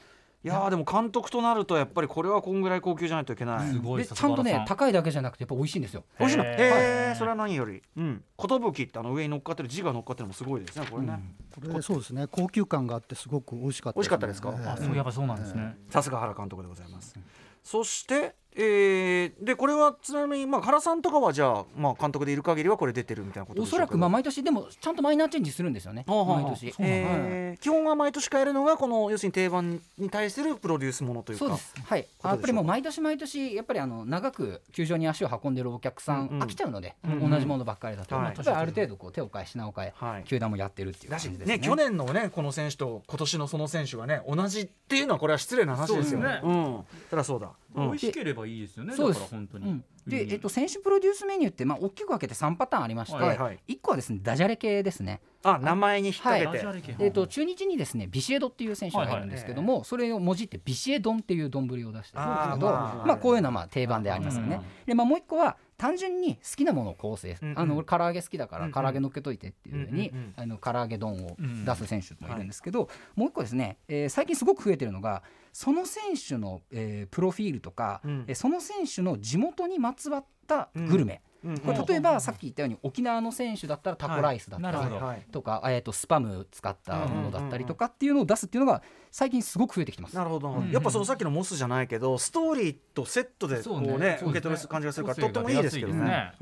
[0.44, 6.04] いやーでも監督となるとやっぱりこれはこんぐらい高級じゃないといけない、すごいでちゃんとね高いだけじゃなくてやっぱ美味しいんですよ。
[6.18, 6.44] 美味しいの？
[6.44, 7.80] へえそれは何より？
[7.96, 8.24] うん。
[8.36, 11.20] 寿ってあの上に乗っかってる字が乗っかってるのもすごいですねこれね、
[11.54, 12.26] これそうですね。
[12.26, 14.52] 高級感があってすごく美味しかった美味しかったですか？
[14.58, 15.38] ええあそうやっぱそうなん。
[15.38, 17.14] ですねさすが原監督でございます、
[17.62, 23.76] そして、えーでこれはちなみに、まあ、原さんとかはじゃあ、まあ、監督でいる限りはこれ出てるみたいなことでしょうけど。
[23.76, 26.04] おそらくまあ毎年でもちゃんとマイナーチェンジするんですよね。
[26.06, 26.74] はあはあ毎年。
[26.78, 31.44] えー基本は毎年変えるのがこの要するに定番に対するプロデュースものというか。
[31.46, 31.74] そうです。
[31.84, 32.06] はい。
[32.24, 36.42] やっぱりもう毎年毎年やっぱりあの長く球場に足を運んでるお客さん、うんうん。
[36.42, 38.24] 飽きちゃうので、うんうん同じものばっかりだと、はい。
[38.26, 40.24] やっぱりある程度こう手を変え品を変え、はい。
[40.24, 41.58] 球団もやってるっていう感じですね。
[41.58, 46.40] ね去年のねこの選手と今年のその選手がね同じっていうのはこれは失礼な話ですよそうですね。
[46.42, 46.84] うん。
[47.10, 48.94] そりゃそうだ、うん美味しければいいですよね。
[48.94, 49.20] そうです。
[49.20, 49.70] ら本当に。
[49.70, 53.58] うん、で、えっと、選手プロデュースメニューって、まあ、大きく分けて3パターンありまして、はいはい。
[53.68, 67.58] 1個はですねダジャレ系ですね、あ名前に引っ掛けて、えっと、中日にですねビシエドっていう選手がいるんですけども、それをもじってビシエ丼っていう丼を出してるんですけどままああ、こういうのはまあ定番でありますよね、で、まあ、もう1個は単純に好きなものを構成、うんうん。
[67.58, 78.24] あの俺唐揚げ好きだから唐揚げ乗っけといてっていうふうに、あの唐揚げ丼を出す選手もいるんですけど、もう1個ですね、えー最近すごく増えてるのがその選手の、えープロフィールとか、うん。
[78.26, 81.58] えーその選手の地元にまつわったグルメ、うん。
[81.58, 90.16] これ例えばさっき言ったように沖縄の選手だったらタコライスだったり、とか、えー、とスパム使ったものだったりとかっていうのを出すっていうのが最近すごく増えてきてます。
[90.16, 93.98] なるほど、うんやっぱそのさっきのモスじゃないけどストーリーとセットでこうね。
[93.98, 94.18] ね。
[94.22, 96.32] 受け取る感じがするからとってもいいですけどね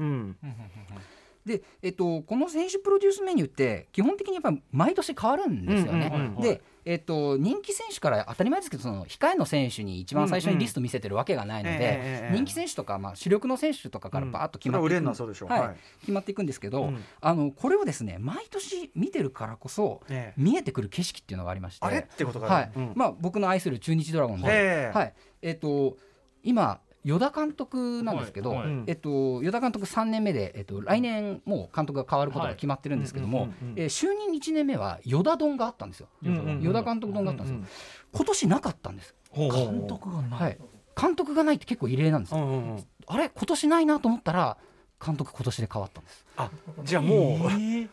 [1.45, 6.35] でえっと、この選手プロデュースメニューって基本的にやっぱり毎年変わるんですよね。
[6.41, 15.05] で、えっと、人気選手から当たり前ですけどその控えの選手に一番最初にリスト見せてるわけがないので、ええ人気選手とか、まあ、主力の選手とかからバーッと決まっていく,、
[15.53, 15.61] はい。
[15.61, 15.77] はい。
[16.01, 17.05] 決まっていくんですけど、うん。
[17.21, 20.41] あのこれをですね毎年見てるからこそええ。
[20.41, 21.87] 見えてくる景色っていうのがありまして。
[21.87, 22.73] あれってことがはい。
[22.77, 22.93] うん。
[22.95, 24.97] まあ、僕の愛する中日ドラゴンズ、ええ。
[24.97, 25.15] はい。
[25.43, 25.97] えっと
[26.43, 28.85] 今与田監督なんですけど、はいはい。
[28.87, 36.09] えっと、与田監督3年目で、えっと、来年もう監督が変わることが決まってるんですけどもえー就任1年目は与田丼があったんですよ。
[36.25, 37.57] うんうんうん与田監督丼があったんですよ。
[37.57, 37.69] うんうん
[38.13, 40.41] 今年なかったんです、監督がない。
[40.41, 40.59] はい、
[41.01, 42.41] 監督がないって結構異例なんですよ。
[42.41, 42.85] うんうんうん。
[43.07, 43.29] あれ？
[43.31, 44.57] 今年ないなと思ったら
[45.05, 46.27] 監督今年で変わったんです。
[46.37, 46.51] あ
[46.85, 47.37] じゃあも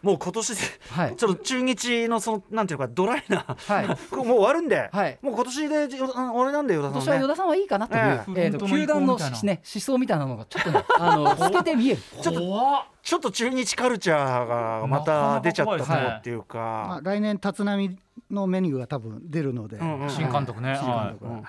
[0.03, 1.15] う、もう今年ではい。
[1.15, 3.87] ちょっと中日のそのなんていうかドライなはい。
[4.15, 5.17] もう終わるんで、はい。
[5.21, 5.87] もう今年で
[6.33, 6.99] 俺なんで与田今さんね。
[6.99, 8.45] 年は与田さんはいいかなという、ええ。
[8.45, 12.01] えーと球団のね、思想みたいなのがちょっとねあの 透けて見える。
[12.21, 17.97] ちょっとちょっと中日カルチャーがまた出ちゃったとこっていうまかあ、来年立浪
[18.29, 20.75] のメニューが多分出るので、うんうん新監督ね。
[20.77, 21.31] 新監は督が。
[21.31, 21.43] はい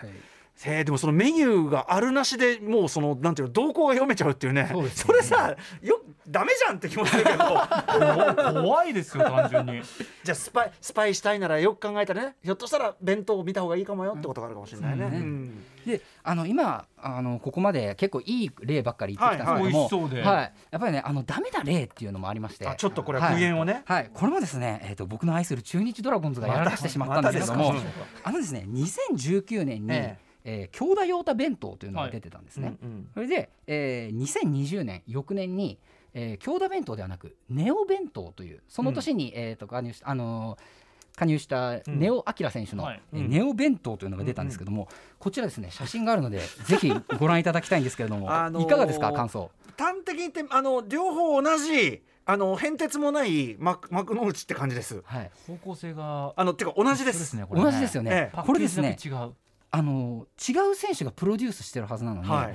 [0.67, 4.69] えーでもそのメニューがあるなしでもうそのなんていうの動向が読めちゃうっていうね。
[4.73, 7.37] そうですそれさよダメじゃんって気もするけど。
[7.37, 7.39] い
[8.63, 9.83] 怖いですよ単純に。
[10.25, 12.37] じゃあスパイスパイしたいならよく考えたらね。
[12.43, 15.05] ひょっとしたら弁当を見た方がいいかもよってことがあるかもしれないね。
[15.07, 15.65] うんうん。
[15.87, 20.23] であの今あのここまで結構いい例ばっかり言ってきたんですけども、はいはい美味しそうで。
[20.23, 20.53] はい。
[20.71, 22.67] やっぱりねあのダメな例っていうのもありまして。
[22.67, 28.05] あちょっとこれは苦言をね、はい、これもですね、えー、と僕の愛する中日ドラゴンズがやらかしてしまったんですけども、またですか？
[28.25, 32.77] あのですね2019年に、ええー京田陽太弁当というのが出てたんですね。
[32.83, 33.11] うんうん。
[33.15, 35.79] それで、えー2020年翌年に、
[36.15, 43.03] えー、京田弁当ではなくネオ弁当というその年に、えー、と加入したあのー加入したネオ・アキラ選手の、はい。
[43.13, 49.51] えーネオ弁当というのが出たんですけども、こちらですね写真があるのでぜひご覧いただきたいんですけれども、 あのーいかがですか感想。
[49.77, 55.03] 端的に言ってあの両方同じあの変哲もない幕幕の内って感じです。
[55.05, 55.31] はい。
[55.47, 57.25] 方向性があのてか同じです。
[57.27, 57.63] そうねね。
[57.65, 58.43] 同じですよね、ええ。
[58.47, 58.97] これですね。
[59.03, 59.33] 違う
[59.71, 62.55] あの違う選手がプロデュースしてるはずなのに、はい。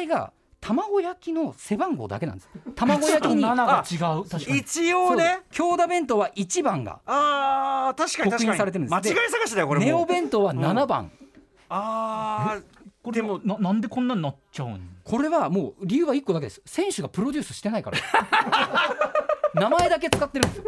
[0.00, 2.48] 違いが卵焼きの背番号だけなんです。
[2.74, 4.24] 卵焼きに7が違う。
[4.28, 4.58] 確かに。
[4.58, 5.40] 一応ね。
[5.50, 8.52] 京田弁当は1番がああ確かに確刻かに。
[8.52, 8.94] 印されてるんです。
[8.94, 9.86] 間違い探しだよこれも。
[9.86, 11.10] ネオ弁当は7番、
[11.68, 12.60] ああ
[13.02, 14.96] これでもななんでこんなになっちゃうん？
[15.04, 16.62] これはもう理由は1個だけです。
[16.64, 17.98] 選手がプロデュースしてないから
[19.54, 20.64] 名前だけ使ってるんですよ。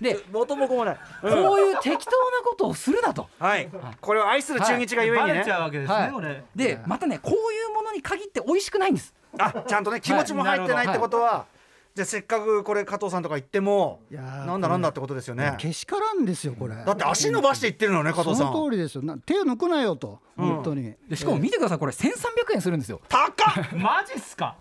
[0.00, 1.30] で元も子もない、うん。
[1.44, 3.28] こういう適当なことをするなと。
[3.38, 3.68] はい。
[4.00, 7.36] これを愛する中日がゆえにね、バレちゃうわけですね、でまたねこうい
[7.72, 9.14] うものに限って美味しくないんです。
[9.38, 11.46] あちゃんとね気持ちも入ってないってことは、
[11.94, 15.54] じゃあせっかくこれ加藤さんとか言ってもいやーなんだなんだってことですよね。
[15.58, 16.74] けしからんですよこれ。
[16.74, 18.52] だって足伸ばして言ってるのね加藤さん。
[18.52, 19.02] その通りですよ。
[19.02, 20.48] な手を抜くなよとうん。
[20.56, 22.10] 本当に、でしかも見てくださいこれ1300
[22.54, 23.00] 円するんですよ。
[23.08, 23.76] 高っ！
[23.76, 24.56] マジっすか？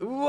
[0.00, 0.26] うこれわ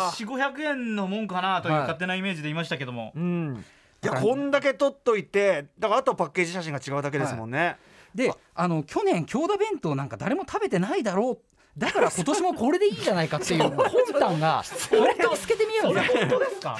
[0.00, 1.82] ーは4 5 0 0円のもんかなというはい。
[1.82, 3.64] 勝手なイメージで言いましたけども、うん。
[4.02, 7.76] いやこんだけ取っといてだからあとはパッケージ写真が違うだけですもんね、
[8.14, 11.38] であの去年京田弁当なんか誰も食べてないだろう。
[11.76, 15.90] だから今年もこれでいいじゃないかっていう魂胆がこれをつけてみよ。
[15.90, 16.78] うぜ本当ですか？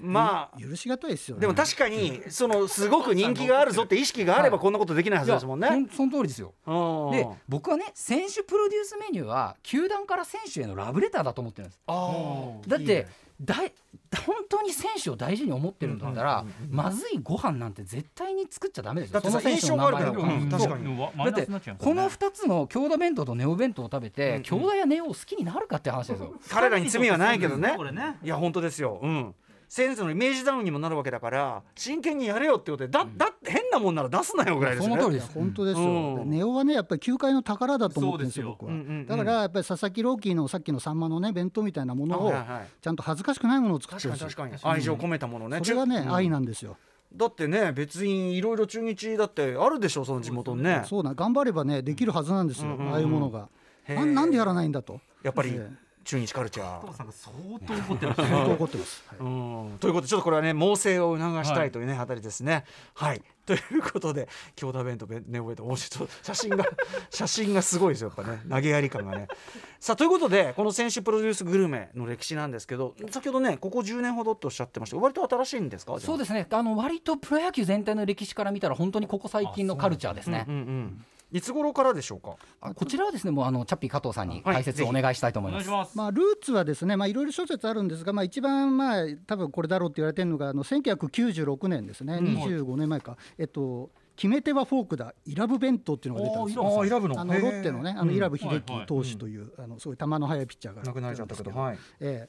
[0.00, 1.40] まあ許しがたいですよね。
[1.42, 5.68] でも確かにそのすごく人気があるぞって意識があればこんなことできないはずですもんね。
[5.94, 6.54] その通りですよ。
[6.66, 11.80] うんで僕はね選手プロデュースメニューは球団から選手へのラブレターだと思ってるんです。
[12.68, 13.06] だっていいね。
[13.40, 13.72] だい
[14.26, 19.20] 本当に選手を大事に思ってるんだったら、まずいご飯なんて絶対に作っちゃダメですよ。
[19.20, 20.34] だって選手の名前印象があるから。
[20.34, 20.48] うん。
[20.48, 20.98] 確かに。
[20.98, 26.34] だってこのよね2つの京田弁当とネオ弁当を食べて、うん京田やネオを好きになるかって話ですよ。
[26.48, 27.74] 彼らに罪はないけどね。
[27.76, 27.84] こ。
[27.84, 28.16] れね。
[28.24, 28.98] いや本当ですよ。
[29.00, 29.34] うん。
[29.68, 35.02] 先生のイメージダウンにもなるわけだから真剣にやれよってことでだだって変なもんなら出すなよぐらいですよね。
[35.02, 35.32] その通りです。
[35.34, 39.06] 本当ですよ、うんでネオはねやっぱり球界の宝だと思ってるんですよ僕は、うんうんうん。
[39.06, 42.32] だからやっぱり佐々木朗希のさっきのさんまのね弁当みたいなものを
[42.80, 44.74] ちゃんと恥ずかしくないものを作って確かほしいに確かに。
[44.74, 45.60] 愛情込めたものね。
[45.62, 46.14] それがね、うん。
[46.14, 46.76] 愛なんですよ。
[47.14, 50.84] だってね別にいろいろ中日だってあるでしょその地元にね。
[50.86, 52.92] そうなん頑張ればねできるはずなんですよ、うんうんうん。
[52.92, 53.48] ああいうものが。
[53.86, 55.00] なんなんでやらないんだと。
[55.22, 55.70] やっぱりえ
[56.08, 56.80] 中日カルチャー。
[56.80, 56.86] 加。
[56.86, 59.18] 藤さんが相当怒ってらっしゃる相当怒ってます、はい。
[59.20, 59.22] う
[59.74, 59.78] ん。
[59.78, 62.64] ということでちょっとこれはね猛省を促したいというね、あたりですね。
[62.94, 63.20] はい。
[63.44, 66.64] ということで京田弁とネオ弁と面白い写真が
[67.10, 68.40] 写真がすごいですよやっぱね。
[68.48, 69.28] 投げやり感がね。
[69.80, 74.96] さあということでこの選手プロデュースグルメの歴史なんですけど先ほどねここ10年ほどっておっしゃってました。
[74.96, 76.00] 割と新しいんですか？
[76.00, 76.46] そうですね。
[76.50, 80.46] あの割とプロ野球全体の歴史から見たら本当にここ最近のカルチャーですね。
[80.48, 82.36] うんうん、いつ頃からでしょうか？
[82.60, 85.68] あこちらはですねもうあのチャッピー加藤さんにはい解説をお願いしたいと思います。
[85.68, 95.14] お願いします、まあ、ルーツはですね、まあ、いろいろ諸説あるんですが、まあ、一番まあ多分これだろうって言われてるのがあの1996年ですね、25年前か、えっと、決め手はフォークだ。
[95.26, 96.66] イラブ弁当っていうのが出たんですよ。
[96.66, 97.20] ああ選ぶの。
[97.20, 101.50] あのロッテのね、あのイラブ秀樹投手という、あのすごい球の速いピッチャーが亡くなっちゃったけど。
[101.50, 102.12] いるんですはい。
[102.12, 102.28] え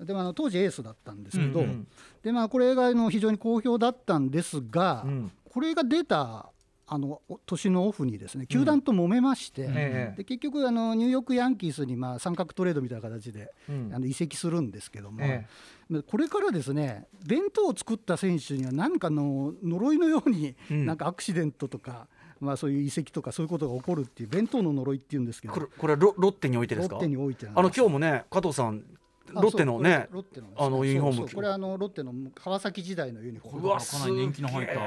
[0.00, 0.04] え。
[0.04, 1.88] でもあの当時エースだったんですけど、うんうん。
[2.22, 5.32] でまあ、これがあの非常に好評だったんですが、うん。
[5.50, 6.50] これが出た
[6.86, 10.14] あのお年のオフにですね球団と揉めまして、ええ。
[10.18, 13.90] で結局あのニューヨーク・ヤンキースにまあ三角トレードみたいな形で、うん。
[13.94, 15.46] あの移籍するんですけども、え
[15.90, 20.86] でこれからですね弁当を作った選手には何かの呪いのように、うん。
[20.86, 22.06] なんかアクシデントとか、
[22.40, 25.54] まあ、そういう移籍とかそういうことが起こるっていう弁当の呪いっていうんですけど。
[25.54, 26.96] これこれはロロッテにおいてですか？
[26.96, 28.82] ロッテにおいてあの今日もね加藤さん
[29.34, 30.54] あロッテのねロッテのね。
[30.58, 31.28] あのユニフォーム。
[31.28, 33.62] これはあのロッテの川崎時代のユニフォーム。
[33.62, 34.74] うわかなり年季の入った。
[34.74, 34.80] こ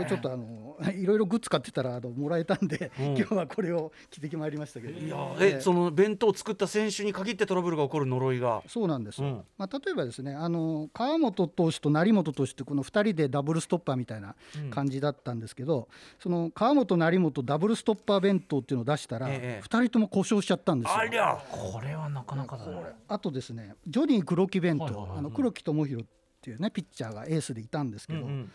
[0.00, 3.06] れちょっとあの いろいろグッズ買ってたらあのもらえたんで、うん。
[3.16, 8.62] 今日はこれを着てきまいりましたけど、いやええその弁当を作った選手に限ってトラブルが起こる呪いが？
[8.66, 9.22] そうなんです。
[9.22, 9.44] よ、うん。
[9.58, 14.34] まあ、例えばですねあの川本投手と成本投手ってこの2人でダブルストッパーみたいな
[14.70, 20.96] 感じだったんですけど、その川本成本ダブルストッパー弁当っていうのを出したら、ええ2人とも故障しちゃったんですよ。
[20.96, 25.10] ありゃこれはなかなかだねあとですねジョニー黒木弁当、はいはいはい。
[25.10, 26.06] はいあの黒木智弘っ
[26.40, 28.52] ていうねピッチャーがエースでいたんですけど、うんうん。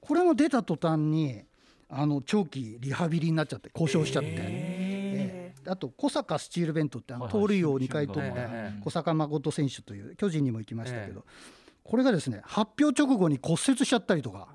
[0.00, 1.44] これも出た途端に
[1.88, 5.70] あの長期リハビリになっちゃって故障しちゃって、ええ。
[5.70, 8.36] あと小坂スチール弁当ってあの盗塁王を2回取った
[8.84, 11.56] 小坂誠選手という巨人にも行きましたけど、え。
[11.84, 14.48] これがですね発表直後に骨折しちゃったりとか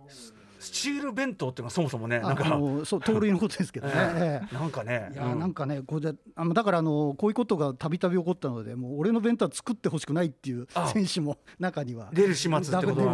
[0.62, 3.94] スチール弁当っていうのはそもそもねなんあかのそう盗塁のことですけどね。
[3.98, 4.54] ええ。
[4.54, 5.40] なんかねいやうん。
[5.40, 12.10] なんかねこれであのだからあのこういうことがたびたび起こったのでもう俺の弁当は作ってほしくないっていうあ選手も中には。
[12.14, 13.12] 出る始末ってこと出だ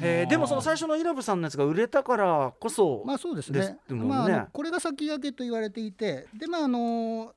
[0.00, 4.04] えーでもその最初のイラブさんのやつが売れたからこそまあそうですですねね。
[4.04, 7.34] まあ、これが先駆けと言われていてでまああの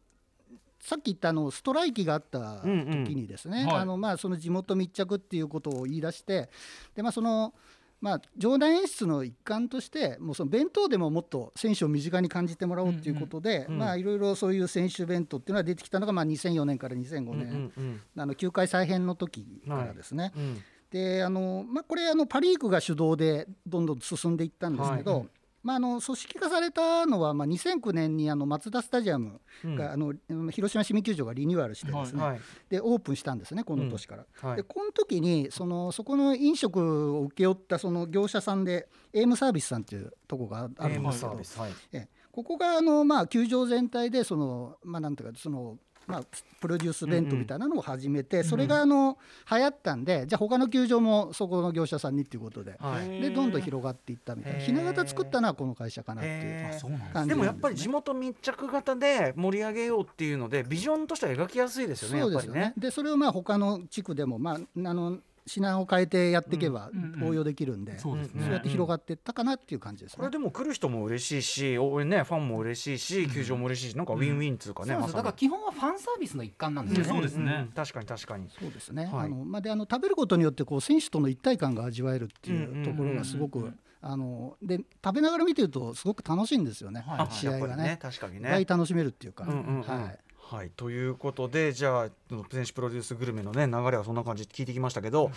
[0.79, 2.69] さっき言ったあのストライキがあった時
[3.15, 3.81] にですね、うんうんはい。
[3.81, 6.49] あのまあその地元密着っていうことを言い出して
[6.95, 7.53] でまあその
[7.99, 20.31] まあ冗談演出の一環としてもうその弁当でももっと選手を身近に感じてもらおうということで、いろいろそういう選手弁当っていうのが出てきたのがまあ2004年から2005年、うんあの球界再編の時からですね。
[20.35, 20.61] うん。
[20.91, 25.27] であの、まあ、これあのパ・リーグが主導でどんどん進んでいったんですけど、はい
[25.67, 30.13] まあ、あの組織化されたのは、まあ、2009年にあのマツダスタジアムが、あの
[30.49, 34.25] 広島市民球場がリニューアルしてですね、はいでオープンしたんですねこの年から。
[34.39, 41.71] はいでこの時にそのそこの飲食を請け負ったその業者さんでエームサービスさんっていうとこがあるんですけど、スはい。
[41.91, 42.09] ええ。
[42.31, 46.23] ここがあの、まあ、球場全体でその、まあ、なんていうかその、まあ、
[46.61, 49.17] プロデュースベントみたいなのを始めて、それがあの
[49.51, 53.21] 流行ったんでじゃあ他の球場もそこの業者さんにっていうことで、はい。
[53.21, 54.59] でどんどん広がっていったみたいな。
[54.59, 62.73] ひな形作ったのはこの会社かなっていうへーそうなんです感じでもやっぱり地元密着型で盛り上げようっていうのでビジョンとしては描きやすいですよねそうですね。
[62.77, 65.17] でそれをまあ他の地区でも、まあ、あの
[65.47, 68.43] 品を変えてやっていけばうんうんうん応用できるんで、そうですね。
[68.43, 70.17] そうやって広がっていったかなっていう感じですね。
[70.17, 70.29] これ。
[70.29, 77.09] でも来る人も嬉しいし応援ねファンも嬉しいし球場も嬉しいしなんかウィンウィンっていうかね、だから基本はファンサービスの一環なんですよね。
[77.11, 77.63] そうですね。
[77.63, 77.67] ん。
[77.73, 78.49] 確かに確かに。
[78.49, 79.25] そうですね、はい。
[79.25, 87.33] あのまあ、であの食べることによってこう選手との一体感が味わえるってうんうんうんいうところがすごく、あので食べながら見てるとすごく楽しいんですよね、はい。
[87.33, 88.65] 試合がやっぱりね確かに大ね。
[88.65, 89.81] 楽しめるっていうか、うんうんうん。
[89.81, 92.09] はい、はい、ということでじゃあ
[92.51, 95.29] 選手プロデュースグルメのね流れはそんな感じで聞いてきましたけど、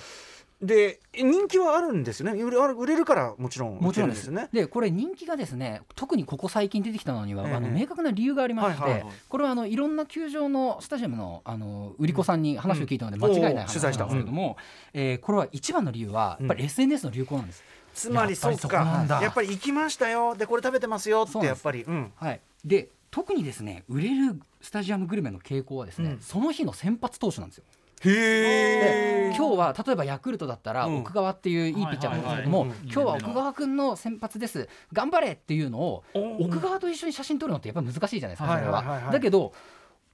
[0.63, 2.41] で人気はあるんですよね。
[2.41, 4.29] 売れ売れるからもちろんもちろんです。
[4.31, 4.49] ね。
[4.53, 7.55] でこれ人気がですね特にここ最近出てきたのには、ええ。
[7.55, 9.13] あの明確な理由がありまして、はいはいはい。
[9.29, 14.57] これはあのいろんな球場のスタジアムのあの売り子さんに話を聞いたので間違いない話取材したなんですけども、
[14.93, 17.65] えーこれは一番の理由はやっぱり SNS の流行なんです。
[17.95, 19.17] つまりそうやっぱりそこなんだ。
[19.17, 20.37] かやっぱり行きましたよ。
[20.37, 21.83] でこれ食べてますよってやっぱり。
[21.83, 22.13] うん。
[22.15, 26.21] はい、で特にですね売れるスタジアムグルメの傾向はですね、うん。
[26.21, 27.65] その日の先発投手なんですよ。
[28.03, 30.99] へ今日は例えばヤクルトだったらうん。
[31.01, 34.69] 奥川っていういいピッチャーなんですけども、今日は奥川君の先発です。
[34.93, 39.53] 頑張れっていうのをお奥川と一緒に写真撮るのってやっぱ難しいじゃないですか、はいそれは,、だけど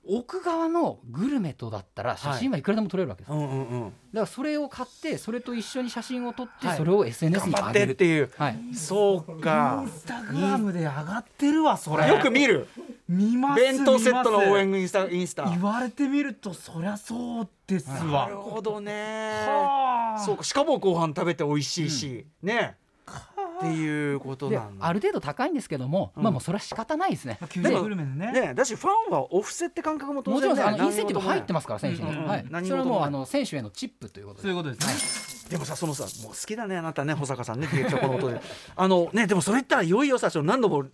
[0.09, 3.83] 奥川のグルメとだったら写真はいくらでも撮れるわけです、うんうんうん。
[3.83, 6.77] だからそれを買ってそれと一緒に写真を撮って、はい。
[6.77, 7.87] それを SNS に上げる。
[7.89, 8.31] てっていう。
[8.37, 9.83] はい、そうか。
[9.85, 12.07] インスタグラムで上がってるわそれ。
[12.09, 12.69] よく見る
[13.09, 15.45] 見ます弁当セットの応援見インスタインスタ。
[15.45, 19.47] ます言われてみるとそりゃそうですなわるほどね。
[19.47, 20.19] はあ。
[20.19, 22.77] そうかしかも後半食べて美味しいし、ね。
[23.57, 24.87] っていうことでなんだ。
[24.87, 26.23] ある程度高いんですけども、うん。
[26.23, 28.33] まあもうそれは仕方ないですね、球場グルメでね。
[28.33, 38.41] ねだしファンはオフセって感覚も当もちろん然ねあのインセンティブ入ってまますから選手に、うんうんはい、それはもうあの選手へのチップということでそういうことですねでもさそのさもう好きだねあなたね保坂さんねディレクターこの音で。
[38.75, 40.85] あのねでもそれ言ったらいよいよさその何度も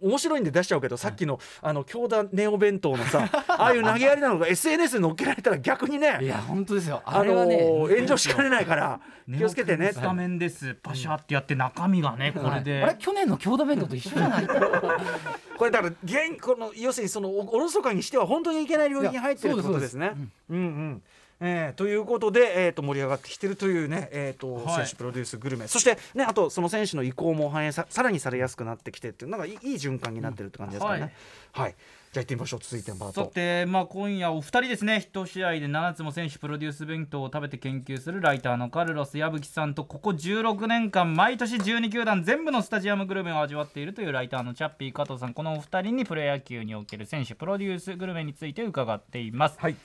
[0.00, 7.02] お面白いんで出しちゃうけどさっきのあの京田ネオ弁当のさ ああいう投げやりなのが SNS に載っけられたら逆にいねや本当ですよ。
[7.04, 9.00] あれはね、炎上しかねないから
[9.34, 9.92] 気をつけてね。
[9.92, 10.74] スタメンです。
[10.82, 12.82] パシャってやって中身がねこれで。
[12.82, 14.46] あれ去年の京田弁当と一緒じゃない？
[15.56, 20.12] これだから現この要するにそのおおろそかにしては本当にいけない領域に入ってるってことですね。
[20.50, 21.02] うんうん
[21.44, 24.86] えーということで、えー、と盛り上がってきてるというね、えーとはい。
[24.86, 25.66] 選手プロデュースグルメ。
[25.66, 31.00] そして、ね、あとその選手の意向も反映ささらにされやすくなってきてっていうなんかいいいい循環になってるって感じですかね。
[31.00, 31.12] はい。
[31.52, 31.74] はい、
[32.12, 32.60] じゃあ行ってみましょう。
[32.62, 33.26] 続いてのさト。
[33.26, 35.00] て、まあ、今夜お二人ですね。
[35.00, 45.34] 一試合で7つも選手プロデュース弁当を食べて研究するライターのカルロス矢吹さんとここ16年間毎年12球団全部のスタジアムグルメを味わっているというライターのチャッピー加藤さん。
[45.34, 49.76] このお二人にプロ野球における選手プロデュースグルメについて伺っています、はい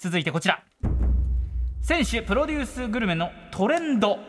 [0.00, 0.62] 続いてこちら。
[1.80, 4.20] 選手プロデュースグルメのトレンド。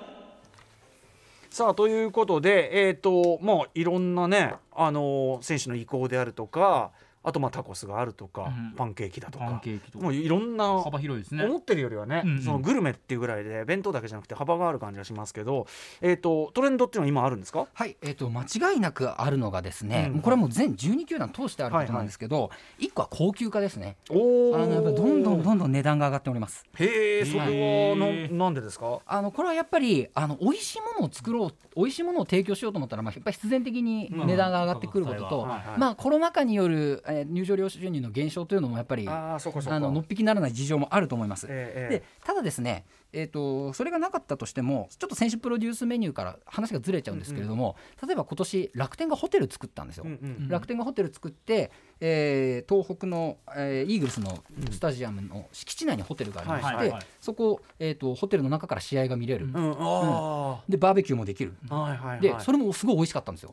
[1.52, 6.90] さあということで、えーとまあ、いろんなね、あの選手の意向であるとか
[7.24, 8.74] あとまあタコスがあるとか、うん。
[8.76, 9.62] パンケーキだとか。
[9.96, 11.44] もういろんな幅広いですね。
[11.44, 12.42] 思ってるよりはね、うんうん。
[12.42, 15.68] そのグルメっていうぐらいで弁当だけじゃなくて幅がある感じがしますけど、
[16.02, 17.68] えー、とトレンドっていうのは今あるんですか？
[17.74, 20.20] はい、えー、と間違いなくあるのがですね、うん。
[20.22, 23.98] これはもう全12球団通してあることなんですけど、一個は高級化ですね。
[24.10, 26.66] おあのやっぱりどんどんどんどん値段が上がっております。
[26.76, 27.96] へえそれは
[28.30, 29.00] ななんでですか？
[29.06, 35.50] あのこれはやっぱりあの美味しいものを作ろう美味しいものを提供しようと思ったら、まあ、やっぱり必然的に値段が上がってくることと、うん。
[35.50, 35.80] はいはい。
[35.80, 39.38] まあ、コロナ禍による、えー入場料収入の減少というのもやっぱりあ
[39.80, 41.48] ののっぴきならない事情もあると思います。
[41.50, 50.04] えええでただですね、えー、とそれがなかったとしてもちょっと選手プロデュースメニューから話がずれちゃうんですけれども、例えば今年楽天がホテル作ったんですよ。
[50.06, 57.06] うんうん楽天がホテル作って、えー東北の、えーイーグルスのスタジアムの敷地内にホテルがありまして、はいはいはい。
[57.20, 62.22] そこ、えー、とホテルの中から試合が見れる、うんあでバーベキューもできる、あ、はいはいはい。
[62.22, 63.52] でそれもすごい美味しかったんですよ。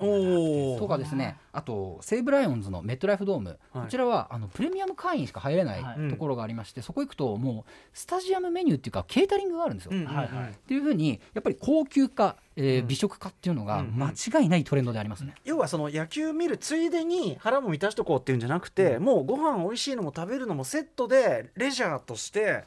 [0.78, 3.84] とかですねあと西武ライオンズのメットライフドーム、はい。
[3.84, 6.08] こちらはあのプレミアム会員しか入れないはい。
[6.10, 9.92] ところがありまして、そこ行くともうスタジアムメニューっていうかケータリングがあるんですよ。
[9.92, 12.88] うんうんはいはいっていうふうにやっぱり高級化、えーうん。
[12.88, 15.34] 美食化っていうのがうん間違いないトレンドでありますね。
[15.44, 22.64] 要はその野球見るついでに腹も満たしとこうっていうんじゃなくて、もうご飯美味しいのも食べるのもセットでレジャーとして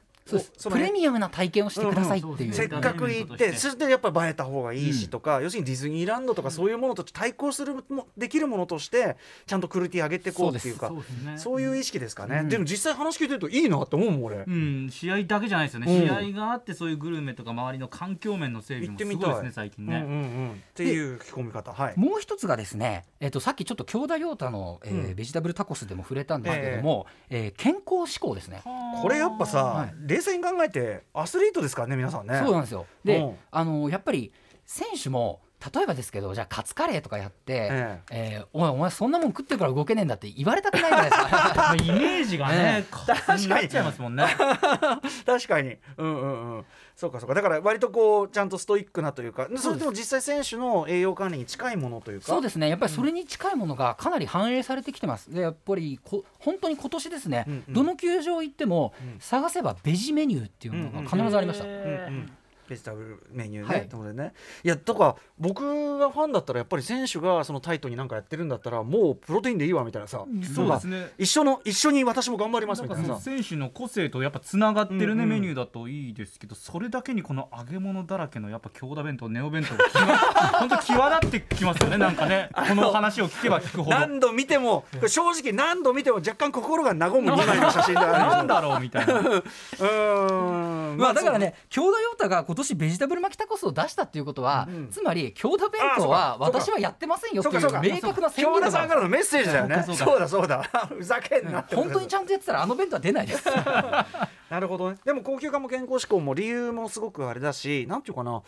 [0.70, 11.10] プレミアムな体験をしてくださいっていう、うんうんせっかく行ってそしてやっぱ映えた方がいいしとか、要するにディズニーランドとかそういうものと対抗するもできるものとしてちゃんとクオリティ上げていこうっていうかそうです。
[11.24, 11.38] ね。
[11.38, 20.16] そういう意識ですかね、でも実際話聞いてるといいなって思うもん俺、うん、試合だけじゃないですよね、うん試合があってそういうグルメとか周りの環境面の整備もすごいですね最近ね、うんうんう
[20.48, 20.52] ん。
[20.52, 21.72] っていう聞き込み方。
[21.72, 25.16] はいもう一つがですね、えっとさっきちょっと京田陽太の、えーうん。
[25.16, 28.62] ベジタブルタコスでも触れたんですけども、えー健康志向ですね。
[29.02, 32.40] これやっぱさ、はい冷静に考えてアスリートですからね皆さんね。
[32.44, 32.86] そうなんですよ。
[33.04, 33.36] で、うん。
[33.52, 34.32] あのやっぱり
[34.66, 35.42] 選手も
[35.74, 38.44] 例えばですけどじゃあカツカレーとかやって、ええ。
[38.44, 41.54] ーおいお前そんなもん食ってるから動けねえんだって言われたくないじゃないですか。
[41.56, 44.26] ま あイメージがね、 確かになっちゃいますもんね。
[45.26, 45.78] 確かに。
[45.98, 46.66] うんうんうん
[47.00, 47.34] そうかそうか。
[47.34, 49.48] だから割とこうちゃんとストイックなというか。
[49.56, 52.26] それでも実際選手の栄養管理に近いものというか。
[52.26, 52.68] そうですね。
[52.68, 55.34] やっぱりそれに近いものがかなり反映されてきてます。
[55.34, 57.74] でやっぱりこ本当に今年ですね、うんうん。
[57.74, 59.20] どの球場行っても、うん。
[59.22, 62.32] 探せばベジメニューっていうのが必ずありました、うんうん
[62.70, 63.82] ベジタブルメニューね、はい。
[63.82, 64.34] ってことでね。
[64.64, 71.12] いやとか僕がファンだったらやっぱり選手がそのタイトになんかやってるんだったらもうプロテインでいいわみたいなさ、そうですね。
[71.18, 73.20] 一緒の一緒に私も頑張りますみたいなさ。
[73.20, 75.32] 選手の個性とやっぱつながってるね、うん。
[75.32, 80.18] うんメニューだといいですけどそれだけにこの揚げ物だらけのやっぱ京田弁当ネオ弁当が際
[80.60, 82.50] 本当際立ってきますよねなんかね。
[82.54, 83.92] この話を聞けば聞くほど。
[83.92, 89.14] 何度見ても正直何度見ても若干心が和む2枚の写真であるなんだろうみたいな。
[89.22, 90.98] うーん。
[90.98, 99.84] まあ、だからね京田陽太が今年ベジタブル巻きタコスを出したっていうことは、うんつまり京田弁当は私はやってませんよっていう明確な宣京田さんからのメッセージだよね。
[99.86, 100.64] そうかそうだそうだ。
[100.90, 103.46] ふざけんな本当にちゃんとやってたらあの弁当は出ないです。
[104.50, 104.98] なるほどね。
[105.06, 108.42] でも高級化も健康志向も理由もすごくあれだしなんていうかな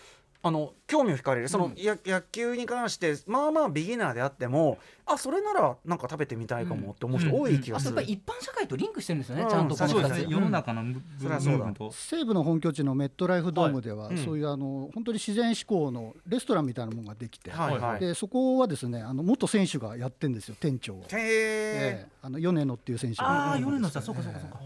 [0.44, 1.50] あの興味を惹かれる。
[1.50, 9.50] その、や野球に関してまあまあビギナーであってもあそれならなんか食べてみたいかもって思う人多い気がする、あとやっぱり一般社会とリンクしてるんですよね、うん。
[9.50, 10.28] ちゃんとこの2つ、そうですね。
[10.30, 11.74] 世の中のムそりゃそうだ。
[11.92, 14.16] 西武の本拠地のメットライフドームでは、はい。
[14.16, 14.26] うん。
[14.26, 18.00] そういうあの本当に自然志向のレストランみたいなものができて、はいはい。
[18.00, 22.12] でそこはですねあの元選手がやってんですよ店長を、へえええ。
[22.24, 24.60] あの米野っていう選手がああ米野さんそうかそうかそうか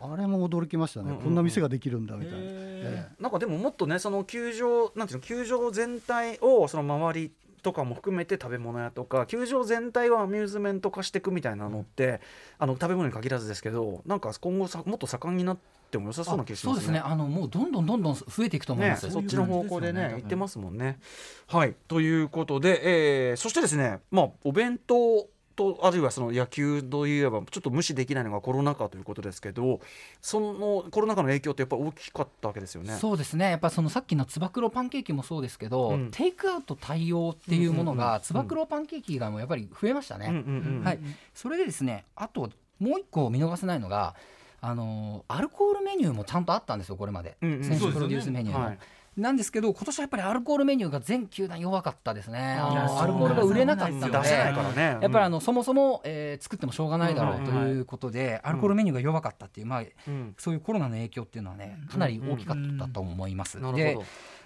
[0.00, 3.22] あれも驚きましたね、うんうんこんな店ができるんだみたいな、へええ。
[3.22, 7.32] なんかでももっとねその球場なんていうの球場全体をその周り
[7.62, 12.20] とかも含めて食べ物屋とか球場全体をアミューズメント化していくみたいなのって、
[12.58, 15.58] あの食べ物に限らずですけどなんか今後さもっと盛んになっ
[15.90, 16.84] ても良さそうな気がしますね。
[16.84, 17.12] そうですね。
[17.12, 20.98] あのもうどんどんどんどん増えていくと思いね、ます、そっちの方向でねそういう感じですよね行ってますもんね。
[21.48, 21.74] はい。
[21.88, 29.80] ということで、えーそしてですねまあお弁当とあるいはその野球といえばちょっと無視できないのがコロナ禍ということですけど
[30.20, 32.94] そのコロナ禍の影響ってやっぱ大きかったわけですよね。
[32.94, 33.50] そうですね。
[33.50, 36.10] やっぱそのさっきのつば九郎パンケーキもそうですけど、うん。
[36.10, 40.26] テイクアウト対応っていうものがつば九郎パンケーキがもうやっぱり増えましたね、
[40.84, 40.98] はい、
[41.34, 44.14] それでですねあともう一個見逃せないのが
[44.60, 47.64] あのーアルコールメニューもちゃんとあったんですよこれまで、うんうん。
[47.64, 48.76] 選手プロデュースメニューの。
[49.14, 52.38] はいなんですけど今年はやっぱりアルコールメニューが全球団弱かったですね。
[52.38, 54.00] アルコールが売れなかったの
[54.72, 54.80] で。
[54.80, 60.34] やっぱりあのそもそも、えー作ってもしょうがないだろうとうんいうことで、アルコールメニューが弱かったっていう、まあ、うん。
[60.38, 63.60] そういうコロナの影響っていうのはねかなり大きかったと思います。
[63.74, 63.98] で。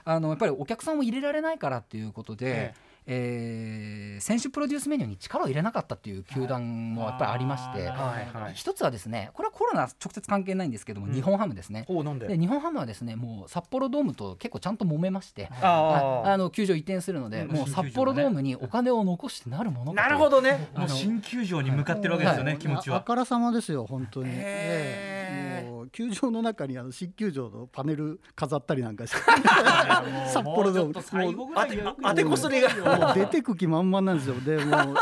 [0.05, 8.55] あのやっぱりお客さんを入れられないからっていうことでえ、えー選手プロデュースメニューに力を入れなかったっていう球団もやっぱりありまして、はいはい。
[8.55, 11.84] 一つはですねこれはコロナ直接関係ないんですけども、日本ハムですね。
[11.88, 12.28] おなんで？
[12.28, 20.68] で日本ハムはですねもう札幌ドームと結構ちゃんと揉めましてあああの球場移転するので、うんもう札幌ドームにお金を残してなるものなるほどね。
[20.76, 22.96] もう新球場に向かってるわけですよね、はい気持ちは。
[22.98, 25.53] あからさまですよ本当に、へー
[25.93, 29.16] 球場の中にあの新球場のパネル飾ったりなんかして
[30.32, 31.49] 札幌ドームもう
[32.03, 33.12] 当てこすりが。
[33.14, 34.95] 出てく気満々なんですよでも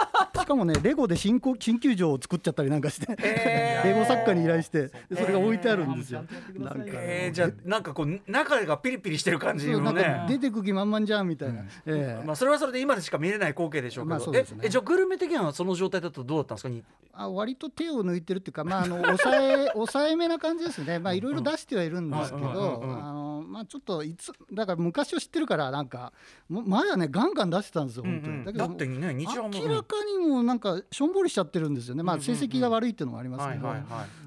[0.52, 6.24] かもねレゴで新球場を作っちゃったりなんかして、 レゴ作家に依頼してでそれが置いてあるんですよ、
[6.54, 10.26] なんか、えー、じゃあなんかこう中がピリピリしてる感じそうなんかのね。
[10.28, 12.26] 出てく気満々じゃんみたいな、ええ。
[12.26, 14.60] まあそれはそれで今でしか見れない光景でしょうけど、まあそうですね。
[14.62, 16.68] ええじゃあグルメ的にはその状態だとどうだったんですか？
[16.68, 16.84] に
[17.14, 22.48] あ割と手を抜いてるっていうか、まあ、あの抑え 抑えめな感じですね、まあ、いろいろ出してはいるんですけうん。
[22.48, 22.54] うん。
[22.54, 26.12] ど、まあ、ちょっといつだから昔を知ってるから、なんか、
[26.48, 28.58] も前はね、ガンガン出してたんですよ、本当に。
[28.58, 33.68] だってね日明らかにもうなんかしょんぼりしちゃってるんですよね、まあ、成績が悪いっていうのもありますけど、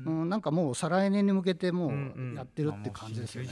[0.05, 3.49] うんなんかもう再来年に向けてもうやってるって感じですよね。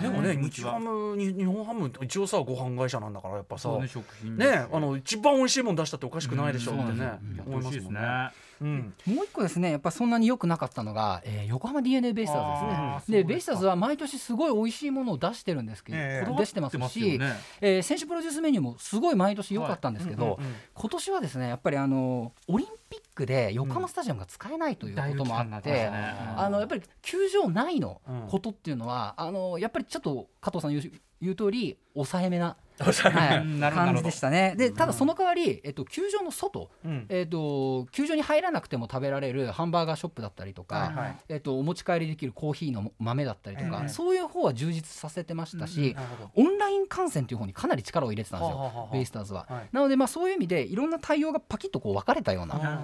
[0.00, 7.12] でもね日ハムに日本ハム一応さご飯会社なんだからやっぱさそうねあの一番美味しいもん出したっておかしくないでしょうってね
[7.46, 8.00] 思いますもんね。
[8.62, 13.18] うんもう一個ですねやっぱそんなに良くなかったのが、えー横浜 d n a ベイスターズですね。
[13.18, 17.32] でベイスターズは毎年すごい美味しいものを出してるんですけど、ええ出してますし、よね。
[17.60, 32.56] えー選手プロデュースメニューもすごい毎年良かったんですけど、うんうん今年はですねやっぱりあのオリンピックで横浜スタジアムが使えないということもあって、あのやっぱり球場内のことっていうのは、あのやっぱりちょっと加藤さん言う言う通り抑えめな、は
[33.36, 34.54] い感じでしたね。
[34.56, 37.06] でただその代わり、えっと、球場の外、うん。
[37.08, 41.16] えっと、球場に入らなくても食べられるハンバーガーショップだったりとか、はいはい。
[41.28, 46.30] えっと、お持ち帰りできるコーヒーの豆だったりとか、ええそういう方は充実させてましたし、なるほど。
[46.34, 49.46] オンライン観戦という方にかなり力を入れてたんですよ、ベイスターズは。
[49.48, 52.81] はいなので、まあ、そういう意味でいろんな対応がパキッとこう分かれたようなな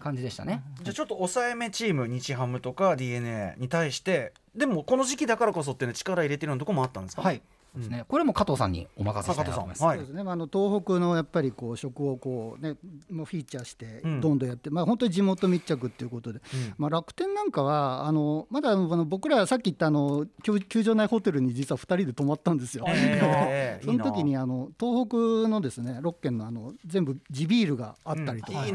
[0.00, 0.62] 感じでしたね。
[0.82, 7.22] じゃあちょっと抑えめチーム日ハムとか d n a に対してでもこの時期だからこそっていうの力入れてるようなところもあったんですか？
[7.22, 7.42] はい
[7.76, 9.84] ですね、これも加藤さんにお任せしたいなと思います。
[9.84, 9.98] はい。
[9.98, 12.76] そうですね、まあ、あの東北のやっぱりこう食をこう、ね、
[13.10, 14.20] もうフィーチャーしてうん。
[14.20, 16.74] どんどんやって、まあ、本当に地元密着っていうことで、うん。
[16.78, 22.84] まあ、楽天なんかはあのまだあの僕らさっき言ったあの球球場内ホテルに実は2人で泊まったんですよ。
[22.88, 25.16] ええ その時にあの東北
[25.48, 28.72] のですね6軒のあの全部地ビールがあったりとか、うんいい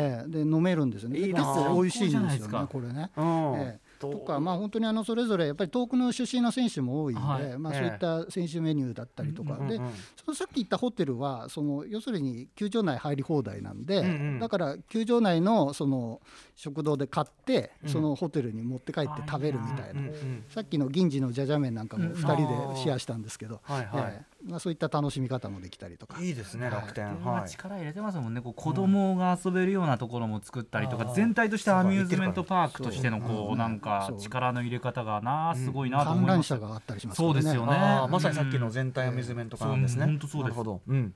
[0.00, 0.28] ええ。
[0.28, 1.18] で飲めるんですよね。
[1.18, 1.54] いいなあ。
[1.54, 3.10] 結構美味しいんですよねこれね。
[3.16, 3.54] うん。
[3.56, 4.18] ええと。
[4.18, 7.58] か、まあ、本当にあのそれぞれやっぱり遠くの出身の選手も多いんで、はい。
[7.58, 7.78] まあ、ええ。
[7.80, 14.38] そういった選手メニューだったりとか、でうんうんそのさっき言ったホテルはその要するに球場内入り放題なんで、うんうん。
[14.40, 16.20] だから球場内のその
[16.54, 17.88] 食堂で買って、うん。
[17.88, 24.12] そのホテルに持って帰って食べるみたいな、うんうんさっきの銀次のじゃじゃ麺なんかもうん2人でシェアしたんですけど、はいはい。
[24.12, 26.20] ええまあ、そういった楽しみ方もできたりとか。
[26.20, 27.06] いいですね楽天。
[27.24, 27.50] まあはい。
[27.50, 28.40] 力入れてますもんね。
[28.40, 36.50] こう子供が遊べるようなところも作ったりとか、あー全体としてアミューズメントパークとしてのこうなんか力の入れ方がなすごいなと思観います。
[36.52, 37.26] 覧車があったりしますね。
[37.26, 37.72] そうですよね。
[38.10, 40.04] まさにさっきの全体アミューズメント感ですね。
[40.04, 40.48] 本当そうです。
[40.48, 40.80] なるほど。
[40.86, 41.14] うん。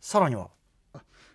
[0.00, 0.50] さらには。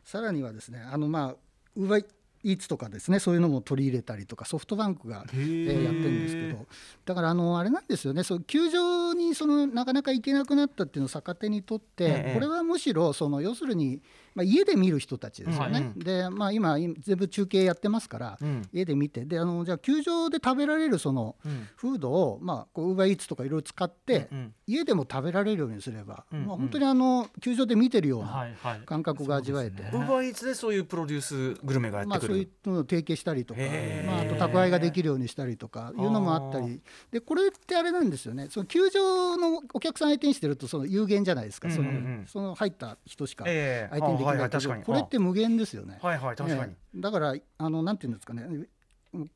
[0.04, 1.36] さらにはですねあのまあ
[1.76, 6.66] ウーバーイーツとかですねそういうのも取り入れたりとかソフトバンクが、えーやってるんですけど。
[7.06, 12.34] だからあのあれなんですよねそう球場にそのなかなか行けなくなったっていうのを逆手にとって、ええ。
[12.34, 14.02] これはむしろその要するに、
[14.38, 15.94] まあ、家で見る人たちですよね。
[15.98, 18.62] で、まあ、今今全部中継やってますから、うん。
[18.72, 21.68] 家で見てであのじゃあ球場で食べられるそのうん。
[21.76, 28.48] フードをまあこうウーバーイーツとかいろいろ使って、うん家でも食べられるようにすれば、うんまあ、本当にあの球場で見てるような
[28.86, 29.82] 感覚が味わえて。
[29.82, 33.62] ウーバーイーツでそういうプロデュースグルメがやっまあ、そういうのを提携したりとか、
[34.06, 36.82] まあ、あと宅配ができるようにしたりとかいうのもあったり。
[37.12, 38.50] でこれってあれなんですよね。
[38.50, 42.26] その球場のお客さん相手にしてるとその有限じゃないですか、うんうんうん。
[42.28, 43.96] そのその入った人しかええ。
[43.96, 44.84] 相手にできあはいはない確かに。
[44.84, 46.00] これって無限ですよね。
[46.02, 46.74] はいはい確かに。
[46.74, 48.68] ええだからあのなんていうんですかね。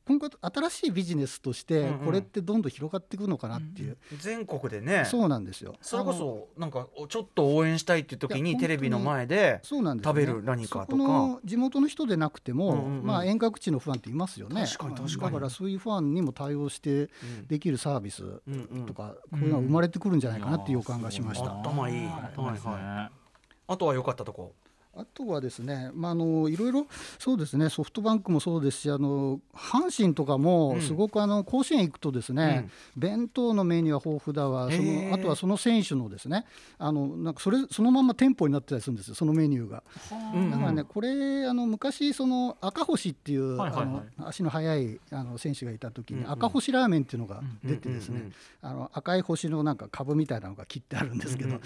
[0.04, 2.06] 今後新しいビジネスとしてうんうん。
[2.06, 5.04] これってどんどん広がっていくのかなっていう、全国でね。
[5.06, 5.74] そうなんですよ。
[5.80, 10.20] それこそなんかちょっと応援したいっていう時にテレビの前でそうなんですよね。
[10.22, 10.86] 食べる何かとか。
[10.86, 13.06] そこの地元の人でなくても、うんうんうん。
[13.06, 14.66] まあ、遠隔地のファンっていますよね。
[14.66, 15.32] 確かに確かに。
[15.32, 17.06] だからそういうファンにも対応してう
[17.42, 18.68] んできるサービスうん。
[18.72, 21.60] うんとか、こういうのが生まれてくるんじゃないかなっていう予感がしました。
[21.60, 21.96] 頭いい。
[21.96, 23.10] はいは
[23.68, 24.54] あとは良かったとこ
[24.94, 26.86] あとはですね、まあ、あのいろいろ
[27.18, 36.44] そうですねソフトバンクもそうですしあの阪神とかもすごくあの甲子園行くとですね、弁当のメニューは豊富だわそのあとはその選手のですね
[36.78, 39.82] あのなんかそれそのまま店舗になってたりするんですよそのメニューが。
[40.34, 40.50] うん。
[40.50, 43.86] だからね、これあの昔その赤星っていう、はいはいはい。
[44.18, 46.32] あの足の速いあの選手がいた時に、うんうん。
[46.32, 48.32] 赤星ラーメンっていうのが出てですね、うんうんうん。
[48.62, 51.60] あの赤い星のなんか株みたいなのが切ってあるんですけど、うんうん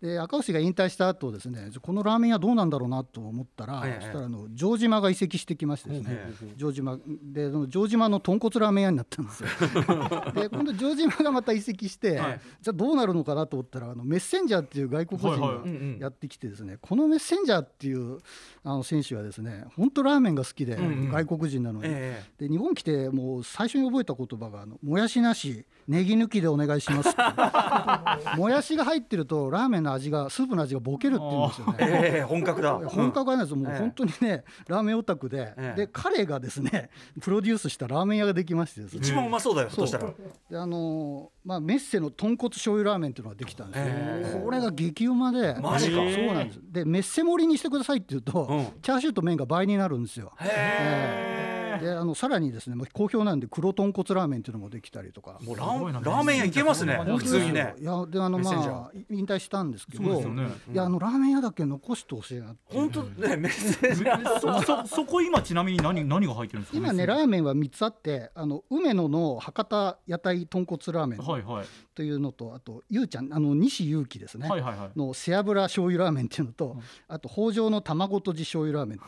[0.00, 9.48] で赤星が引退した後ですねこのラーメン屋どうなんだろうなと思ったら、ええそしたらあの城島が移籍してきましてですね、ええ城島でその城島の豚骨ラーメン屋になったんですよ。
[10.34, 12.40] で今度城島がまた移籍して、はい。
[12.60, 15.98] じゃあどうなるのかなと思ったらあのメッセンジャーっていう外国人はいはい。
[15.98, 18.18] がやってきてですね、このメッセンジャーっていう
[18.62, 21.10] あの選手はですね本当ラーメンが好きで、うんうん。
[21.10, 22.22] 外国人なのに、え。
[22.38, 27.18] で日本来てもう最初に覚えた言葉があの「もやしなしネギ抜きでお願いします」って。
[28.36, 31.76] もやしが入ってるとラーメンの味がスープの味がボケるって言うんですよね。
[31.80, 32.74] えええ本格だ。
[32.74, 35.76] 本格派なんですよ、もうええ本当にね、ラーメンオタクで、ええ。
[35.76, 40.10] で彼がですね、プロデュースしたラーメン屋ができましてですね、一番うまそうだよそしたら。
[40.50, 44.42] であのーまあ、メッセの豚骨醤油ラーメンっていうのができたんですよ、ええ。
[44.44, 45.96] これが激うまで、マジか。
[45.96, 48.66] そうなんです、で、メッセ盛りにしてくださいって言うと、うん。
[48.82, 50.32] チャーシューと麺が倍になるんですよ。
[50.40, 55.38] へえであのさらにですね、まあ好評なんで、黒豚骨ラーメンっていうのもできたりとか。
[55.42, 56.98] もうラーラーメン屋行けますね。
[57.04, 57.74] 普通にね。
[57.78, 60.48] いやであのまあ引退したんですけどそうですよね。
[60.72, 63.36] いやあのラーメン屋だけ残してほしいな本当ね。
[63.36, 64.04] メッセージ
[64.40, 66.78] そそそこ今ちなみに何何が入ってるんですか？
[66.78, 71.18] 今ねラーメンは3つあってあの梅野の博多屋台豚骨ラーメン。
[71.20, 71.66] はいはい
[71.98, 74.96] というのとあとゆうちゃんあの西祐希ですね、はいはいはい。
[74.96, 76.76] の背脂醤油ラーメンっていうのと、
[77.08, 79.04] あと北条の卵とじ醤油ラーメンこ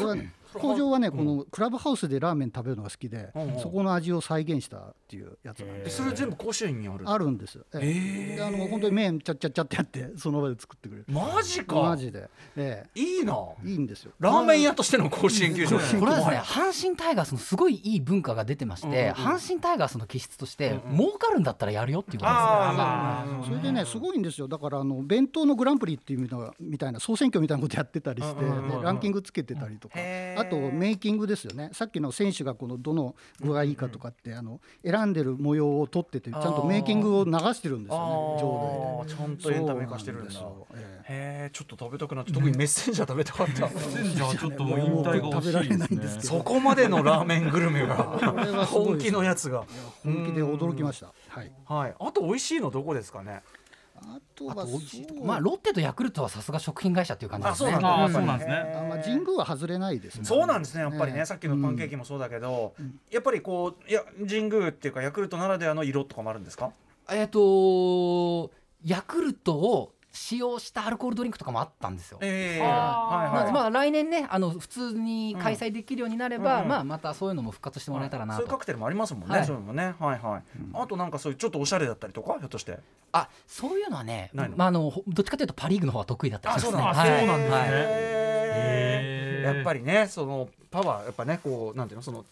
[0.00, 3.60] れはね工場はね、このクラブハウスでラーメン食べるのが好きで、うんうん。
[3.60, 7.08] そこの味を再現したっていうやつなんでえそれ全部甲子園にある？
[7.08, 7.54] あるんです。
[7.54, 8.32] よ、え。
[8.32, 11.04] えであの本当に麺ちゃっちゃっちゃってやってその場で作ってくれる。
[11.06, 11.76] マジか。
[11.76, 13.36] マジで、えいいな。
[13.64, 14.10] えいいんですよ。
[14.18, 15.78] ラーメン屋としての甲子園球場。
[15.78, 22.82] これはですね阪神タイガースのすごいいい文化が出てまして、阪神タイガースの気質として、儲かるんだったらやるよっていうことですね。
[22.82, 24.48] あーそれでねすごいんですよ。
[24.48, 28.48] だからあの弁当のグランプリっていうのがみたいな総選挙みたいなことやってたりして、で
[28.82, 29.94] ランキングつけてたりとか、
[30.36, 31.70] あとメイキングですよね。
[31.72, 40.30] さっきの選手がこのどの具がいいかとかって、あの選んでる模様を撮っててちゃんとメイキングを流してるんですよねちゃんとエンタメ化してるんだ。
[40.32, 43.54] へえちょっと食べたくなって特にメッセンジャー食べたかった。
[43.54, 43.66] じゃ
[44.28, 47.96] あちょっともう引退が食べられないんでですすけそこまでのラーメングルメが
[48.70, 49.64] 本気のやつが。
[49.68, 51.52] え本気で驚きました、はい。
[51.66, 51.94] はい。
[51.98, 53.42] あと美味しいのどこですかね？
[54.02, 54.54] あとは
[55.22, 57.70] まあロッテとヤクルトはさすが食品会社っていう感じですね。
[57.70, 58.38] あそうなんだああそうなん。
[58.38, 60.24] ですねあまあ、神宮は外れないですね。
[60.24, 61.18] そうなんですねやっぱりね。
[61.18, 61.26] ええ。
[61.26, 62.72] さっきのパンケーキもそうだけど
[63.10, 66.70] やっぱりこういや神宮っていうかヤクルトならではの色とかもあるんですか？
[67.10, 68.50] えっ、と
[68.84, 72.18] ヤクルトを使用したアルコールドリンクとかもあったんですよ。
[72.20, 72.62] ええ。
[72.62, 73.52] まあ、はいはい。
[73.52, 76.62] まあ来年ねあの普通に開催できるようになれば、うん。
[76.62, 78.40] うんまあまたそういうのも復活してもらえたらなと。
[78.40, 79.46] そういうカクテルもありますもんね、はい。
[79.46, 79.94] そういうのもね。
[79.98, 80.42] はいはい、
[80.74, 82.78] あとなんかそういうちょっとおしゃれだったりとかひょっとして？
[83.12, 84.56] あそういうのはねないの？
[84.56, 86.76] まああのほどっちかというとパリーグの方は得意だったりします。
[86.76, 86.82] ね。
[86.82, 87.18] あはい。
[87.18, 87.68] そうなんですねはい。
[87.70, 89.54] へー。
[89.54, 92.24] やっぱりねそのパワーやっぱねこうなんていうのその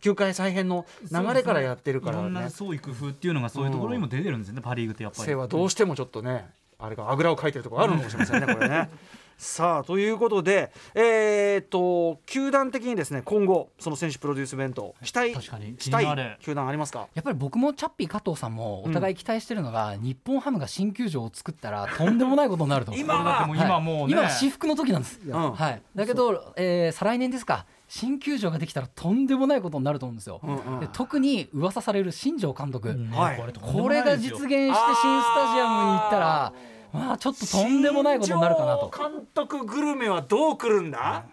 [0.00, 5.28] 球界再編の流れからやってるからいろんなね創意工夫っていうのがそういうところにも出てるんですよね、パ・リーグってやっぱり。
[5.28, 6.50] 生はどうしてもちょっとね
[6.84, 8.90] あれがあぐらをかいてるところあるのかもしれませんね これね。
[9.38, 16.36] さあということで、えー、と球団的にですね今後その選手プロデュース弁当期待確かにしたいる。
[16.40, 17.08] 球団ありますか？
[17.14, 23.02] やっぱり僕もチャッピー加藤さんもお互い期待してるのが、日本ハムが新球場を作ったら とんでもないことになると思う。
[23.02, 23.46] 今は。
[23.46, 25.20] これだってもう今もうね、はい今は私服の時なんです。
[25.26, 25.52] うん。
[25.52, 27.66] はい、だけど、えー再来年ですか。
[27.88, 30.40] 新球場ができたらとんでもないことになると思うんですよ。
[30.42, 30.80] うんうん。
[30.80, 33.42] で特に噂される新庄監督、ねはい。
[33.60, 36.52] これが実現して新スタジアムに行ったら
[36.92, 38.90] まあちょっととんでもないことになるかなと。
[38.94, 41.24] 新庄監督グルメはどうくるんだ？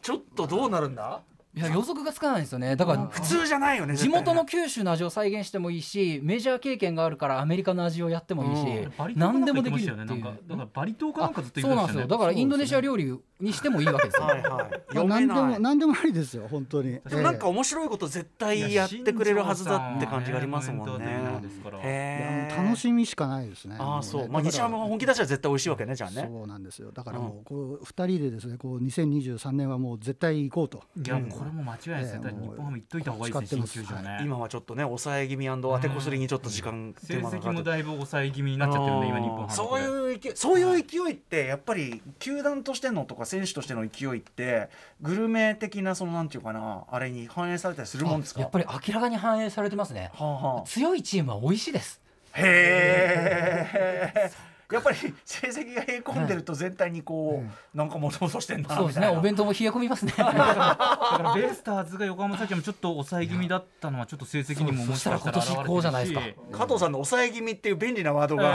[0.00, 1.20] ちょっとどうなるんだ？
[1.54, 2.76] いや予測がつかないんですよね。
[2.76, 10.24] だから普通じゃないよね地元の九州の味を再現してもいいしメジャー経験があるからアメリカの味をやってもいいし、何でもできるっていう。
[10.46, 15.08] だからバリ島かなんかずっと言そうなんですってましたよだからインドネシア料理にしてもいいわけですよ、はいはい。
[15.08, 17.00] 何でもない何でもありですよ本当に。
[17.00, 21.40] でもなんかえ面白いこと絶対やってくれるはずだって感じがありますもんね。
[21.82, 23.76] えいへや楽しみしかないですね。
[23.78, 26.34] ああそう、まあ西山も本気出したら絶対美味しいわけねじゃあだからね。
[26.38, 26.92] そうなんですよ。
[26.92, 30.82] だからもうこう二人でですね、こう2023年はもう絶対行こうと。
[30.96, 34.20] いやこれも間違いないですよ、ええ日本ハム行っといた方がいいですね新球場ね。
[34.22, 37.48] 今はちょっとね抑え気味当てこすりにちょっと時間成手間がかかって。
[37.48, 39.52] 績もだいぶ抑え気味になっちゃってるんで今日本ハム。
[39.52, 44.68] そういう勢いそういう勢いってやっぱり球団としてのとか選手としての勢いって
[45.00, 48.40] グルメ的なそのなんていうかなあれに反映されたりするもんですか？
[48.40, 50.10] やっぱり明らかに反映されてますね。
[50.14, 50.62] はあはあ。
[50.66, 52.00] 強いチームは美味しいです。
[52.34, 54.30] へえ。
[54.72, 57.42] やっぱり 成績がへこんでると全体にこ
[57.74, 59.08] う、なんか戻戻してんなそうですね。
[59.08, 60.12] お弁当も冷え込みますね。
[60.18, 65.04] だからベイスターズが横浜スタジアムちょっと抑え気味だったのはちょっと成績にももしかし。
[65.04, 66.20] たら今年こうじゃないですか。
[66.58, 68.54] 加藤さんの抑え気味っていう便利なワードが、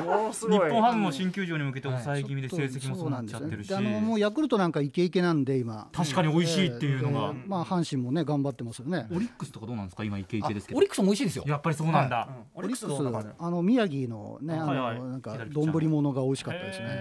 [0.00, 0.68] ものすごい。
[0.68, 5.88] 日本ハムも新球場に向けて抑え気味で成績もそうなっちゃってるし、であのもうヤクルトなんかイケイケなんで今。
[5.92, 9.06] 確かに美味しいっていうのが、ええまあ阪神もね頑張ってますよね。
[9.14, 10.78] オリックスとかどうなんですか今イケイあケですけど。
[10.78, 11.44] オリックスも美味しいですよ。
[11.46, 15.17] やっぱりそうなんだ、オリックスあの宮城のねあはいはい。
[15.17, 16.86] のなんか丼物が美味しかったですね。
[16.86, 16.96] はい。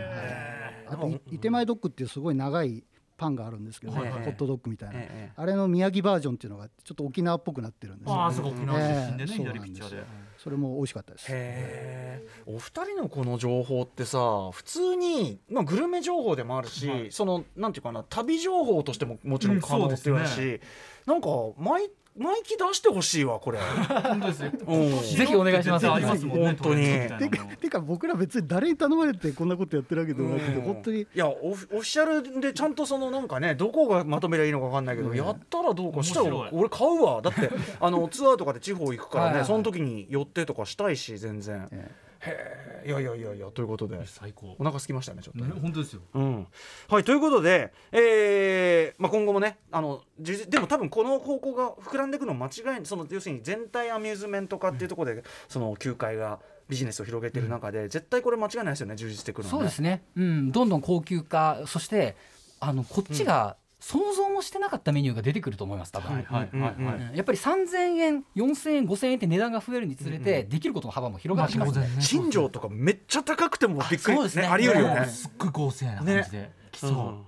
[0.90, 2.84] あとい伊手前ドッグっていうすごい長い
[3.18, 10.04] パンがあるんですけど、はいホットドッグみたいな、ええあれの宮城バージョンっていうのがちょっと沖縄っぽくなってるんですよああすごい沖縄出身でね、左ピッチャーで。
[10.38, 11.26] それも美味しかったです。
[11.30, 14.20] へえお二人のこの情報ってさ
[14.54, 20.62] 普通に、まあ、グルメ情報でもあるし、そのなんていうかな旅情報としてももちろん可能っていうし、
[21.08, 23.60] なんか毎毎期出してほしいわこれ。
[23.60, 24.52] 本当ですよ。
[24.68, 24.90] うん。
[25.02, 25.90] ぜひお願いします。
[25.90, 26.86] ありますもんね本当に。
[26.86, 30.62] てかてか僕ら別に誰に頼まれてこんなことやってるわけでもなくて、うん。
[30.62, 31.02] 本当に。
[31.02, 37.22] いやオフオフィシャルでちゃんとそのなんかねどこがまとめりゃいいのかわかんないけど、やったらどうかしたら俺買うわ。
[37.22, 37.50] だって
[37.80, 41.92] あのツアーとかで地方行くからねその時に寄ってとかしたいし全然、え
[42.28, 44.00] へえいやいやいやいやということで。
[44.06, 44.56] 最高。
[44.58, 45.54] お腹空きましたねちょっとね。
[45.54, 46.02] ね本当ですよ。
[46.14, 46.48] うん、
[46.88, 62.16] はいということで、えーまあ、今後もねあのじでも多分この方向が膨らんでいくの間違いないその要するに全体アミューズメント化っていうところで、その球界がビジネスを広げている中で、絶対これ間違いないですよね充実していくのは、ね、そうですね、うん、どんどん高級化そして
[62.60, 74.48] あのこっちが想像もしてなかったメニューが出てくると思います多分、はいはいはいやっぱり3000円4000円5000円って値段が増えるにつれて、できることの幅も広がってきますね、新庄とかめっちゃ高くてもびっくりそうですね。
[74.48, 75.06] あり得るよね。
[75.06, 77.26] すっごい合成な感じで、来そう、うん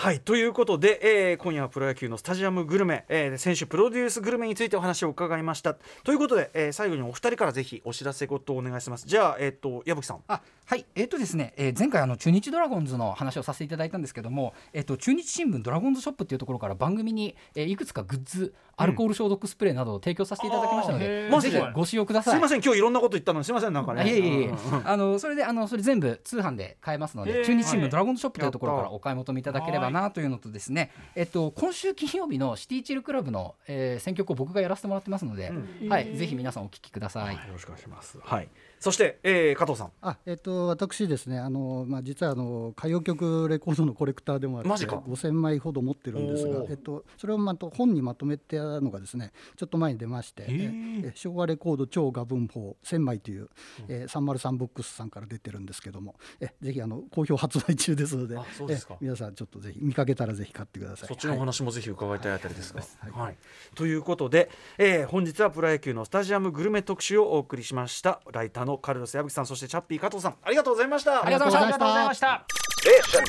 [0.00, 5.74] はいということで、えー今夜はプロ野球のスタジアムグルメ、えー選手プロデュースグルメについてお話を伺いました。
[6.04, 9.08] ということで、えー最後にお二人からぜひお知らせ事をお願いします。
[9.08, 10.20] じゃあえっ、と矢吹さん。
[10.28, 22.34] あはいえっ、とですね、えー前回あの中日ドラゴンズの話をさせていただいたんですけども、えっ、と中日新聞ドラゴンズショップっていうところから番組に、えーいくつかグッズアルコール消毒スプレーなどを提供させていただきましたので、ぜひご使用ください。
[22.34, 24.02] すいません今日いろんなこと言ったのにすいませんなんかね。
[24.02, 24.54] あいえいえいえ。
[24.84, 35.52] あのそれであのそれ全部通販で買えますので中日新はい聞ドラゴンズショップというところからお買い求めいただければなというのとですね、えっと、今週金曜日のシティチルクラブの、えー選曲を僕がやらせてもらってますので、
[35.88, 37.34] はい、ぜひ皆さんお聞きください。
[37.34, 38.18] よろしくお願いします。
[38.22, 38.48] はい
[38.80, 39.92] そして、えー加藤さん。
[40.02, 44.96] あえっと私ですねあの、まあ、実はあの歌謡曲レコードのコレクターでもあってマジか。
[44.96, 50.70] 5000枚ほど持ってるんですがえっと、それをまと本にまとめてあるのがですねちょっと前に出まして、え
[51.04, 53.48] え昭和レコード超画文法1000枚という、
[53.88, 58.94] えー、303ブックスさんから出てるんですけどもえぜひあの好評発売中ですのであそうですか。
[58.94, 61.08] え皆さんちょっとぜひ見かけたらぜひ買ってください。
[61.08, 61.40] そっちのおはい。
[61.40, 63.36] 話もぜひ伺いたいあたりですが、はい。
[63.74, 68.20] ということで、えー本日はプロ野球のスタジアムグルメ特集をお送りしました。
[68.30, 72.44] ライターのカルロス矢吹さんそしてチャッピー加藤さんありがとうございましたありがとうございましたありがとうございました
[72.78, 73.24] Station.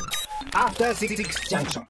[0.54, 1.78] After Six Junction.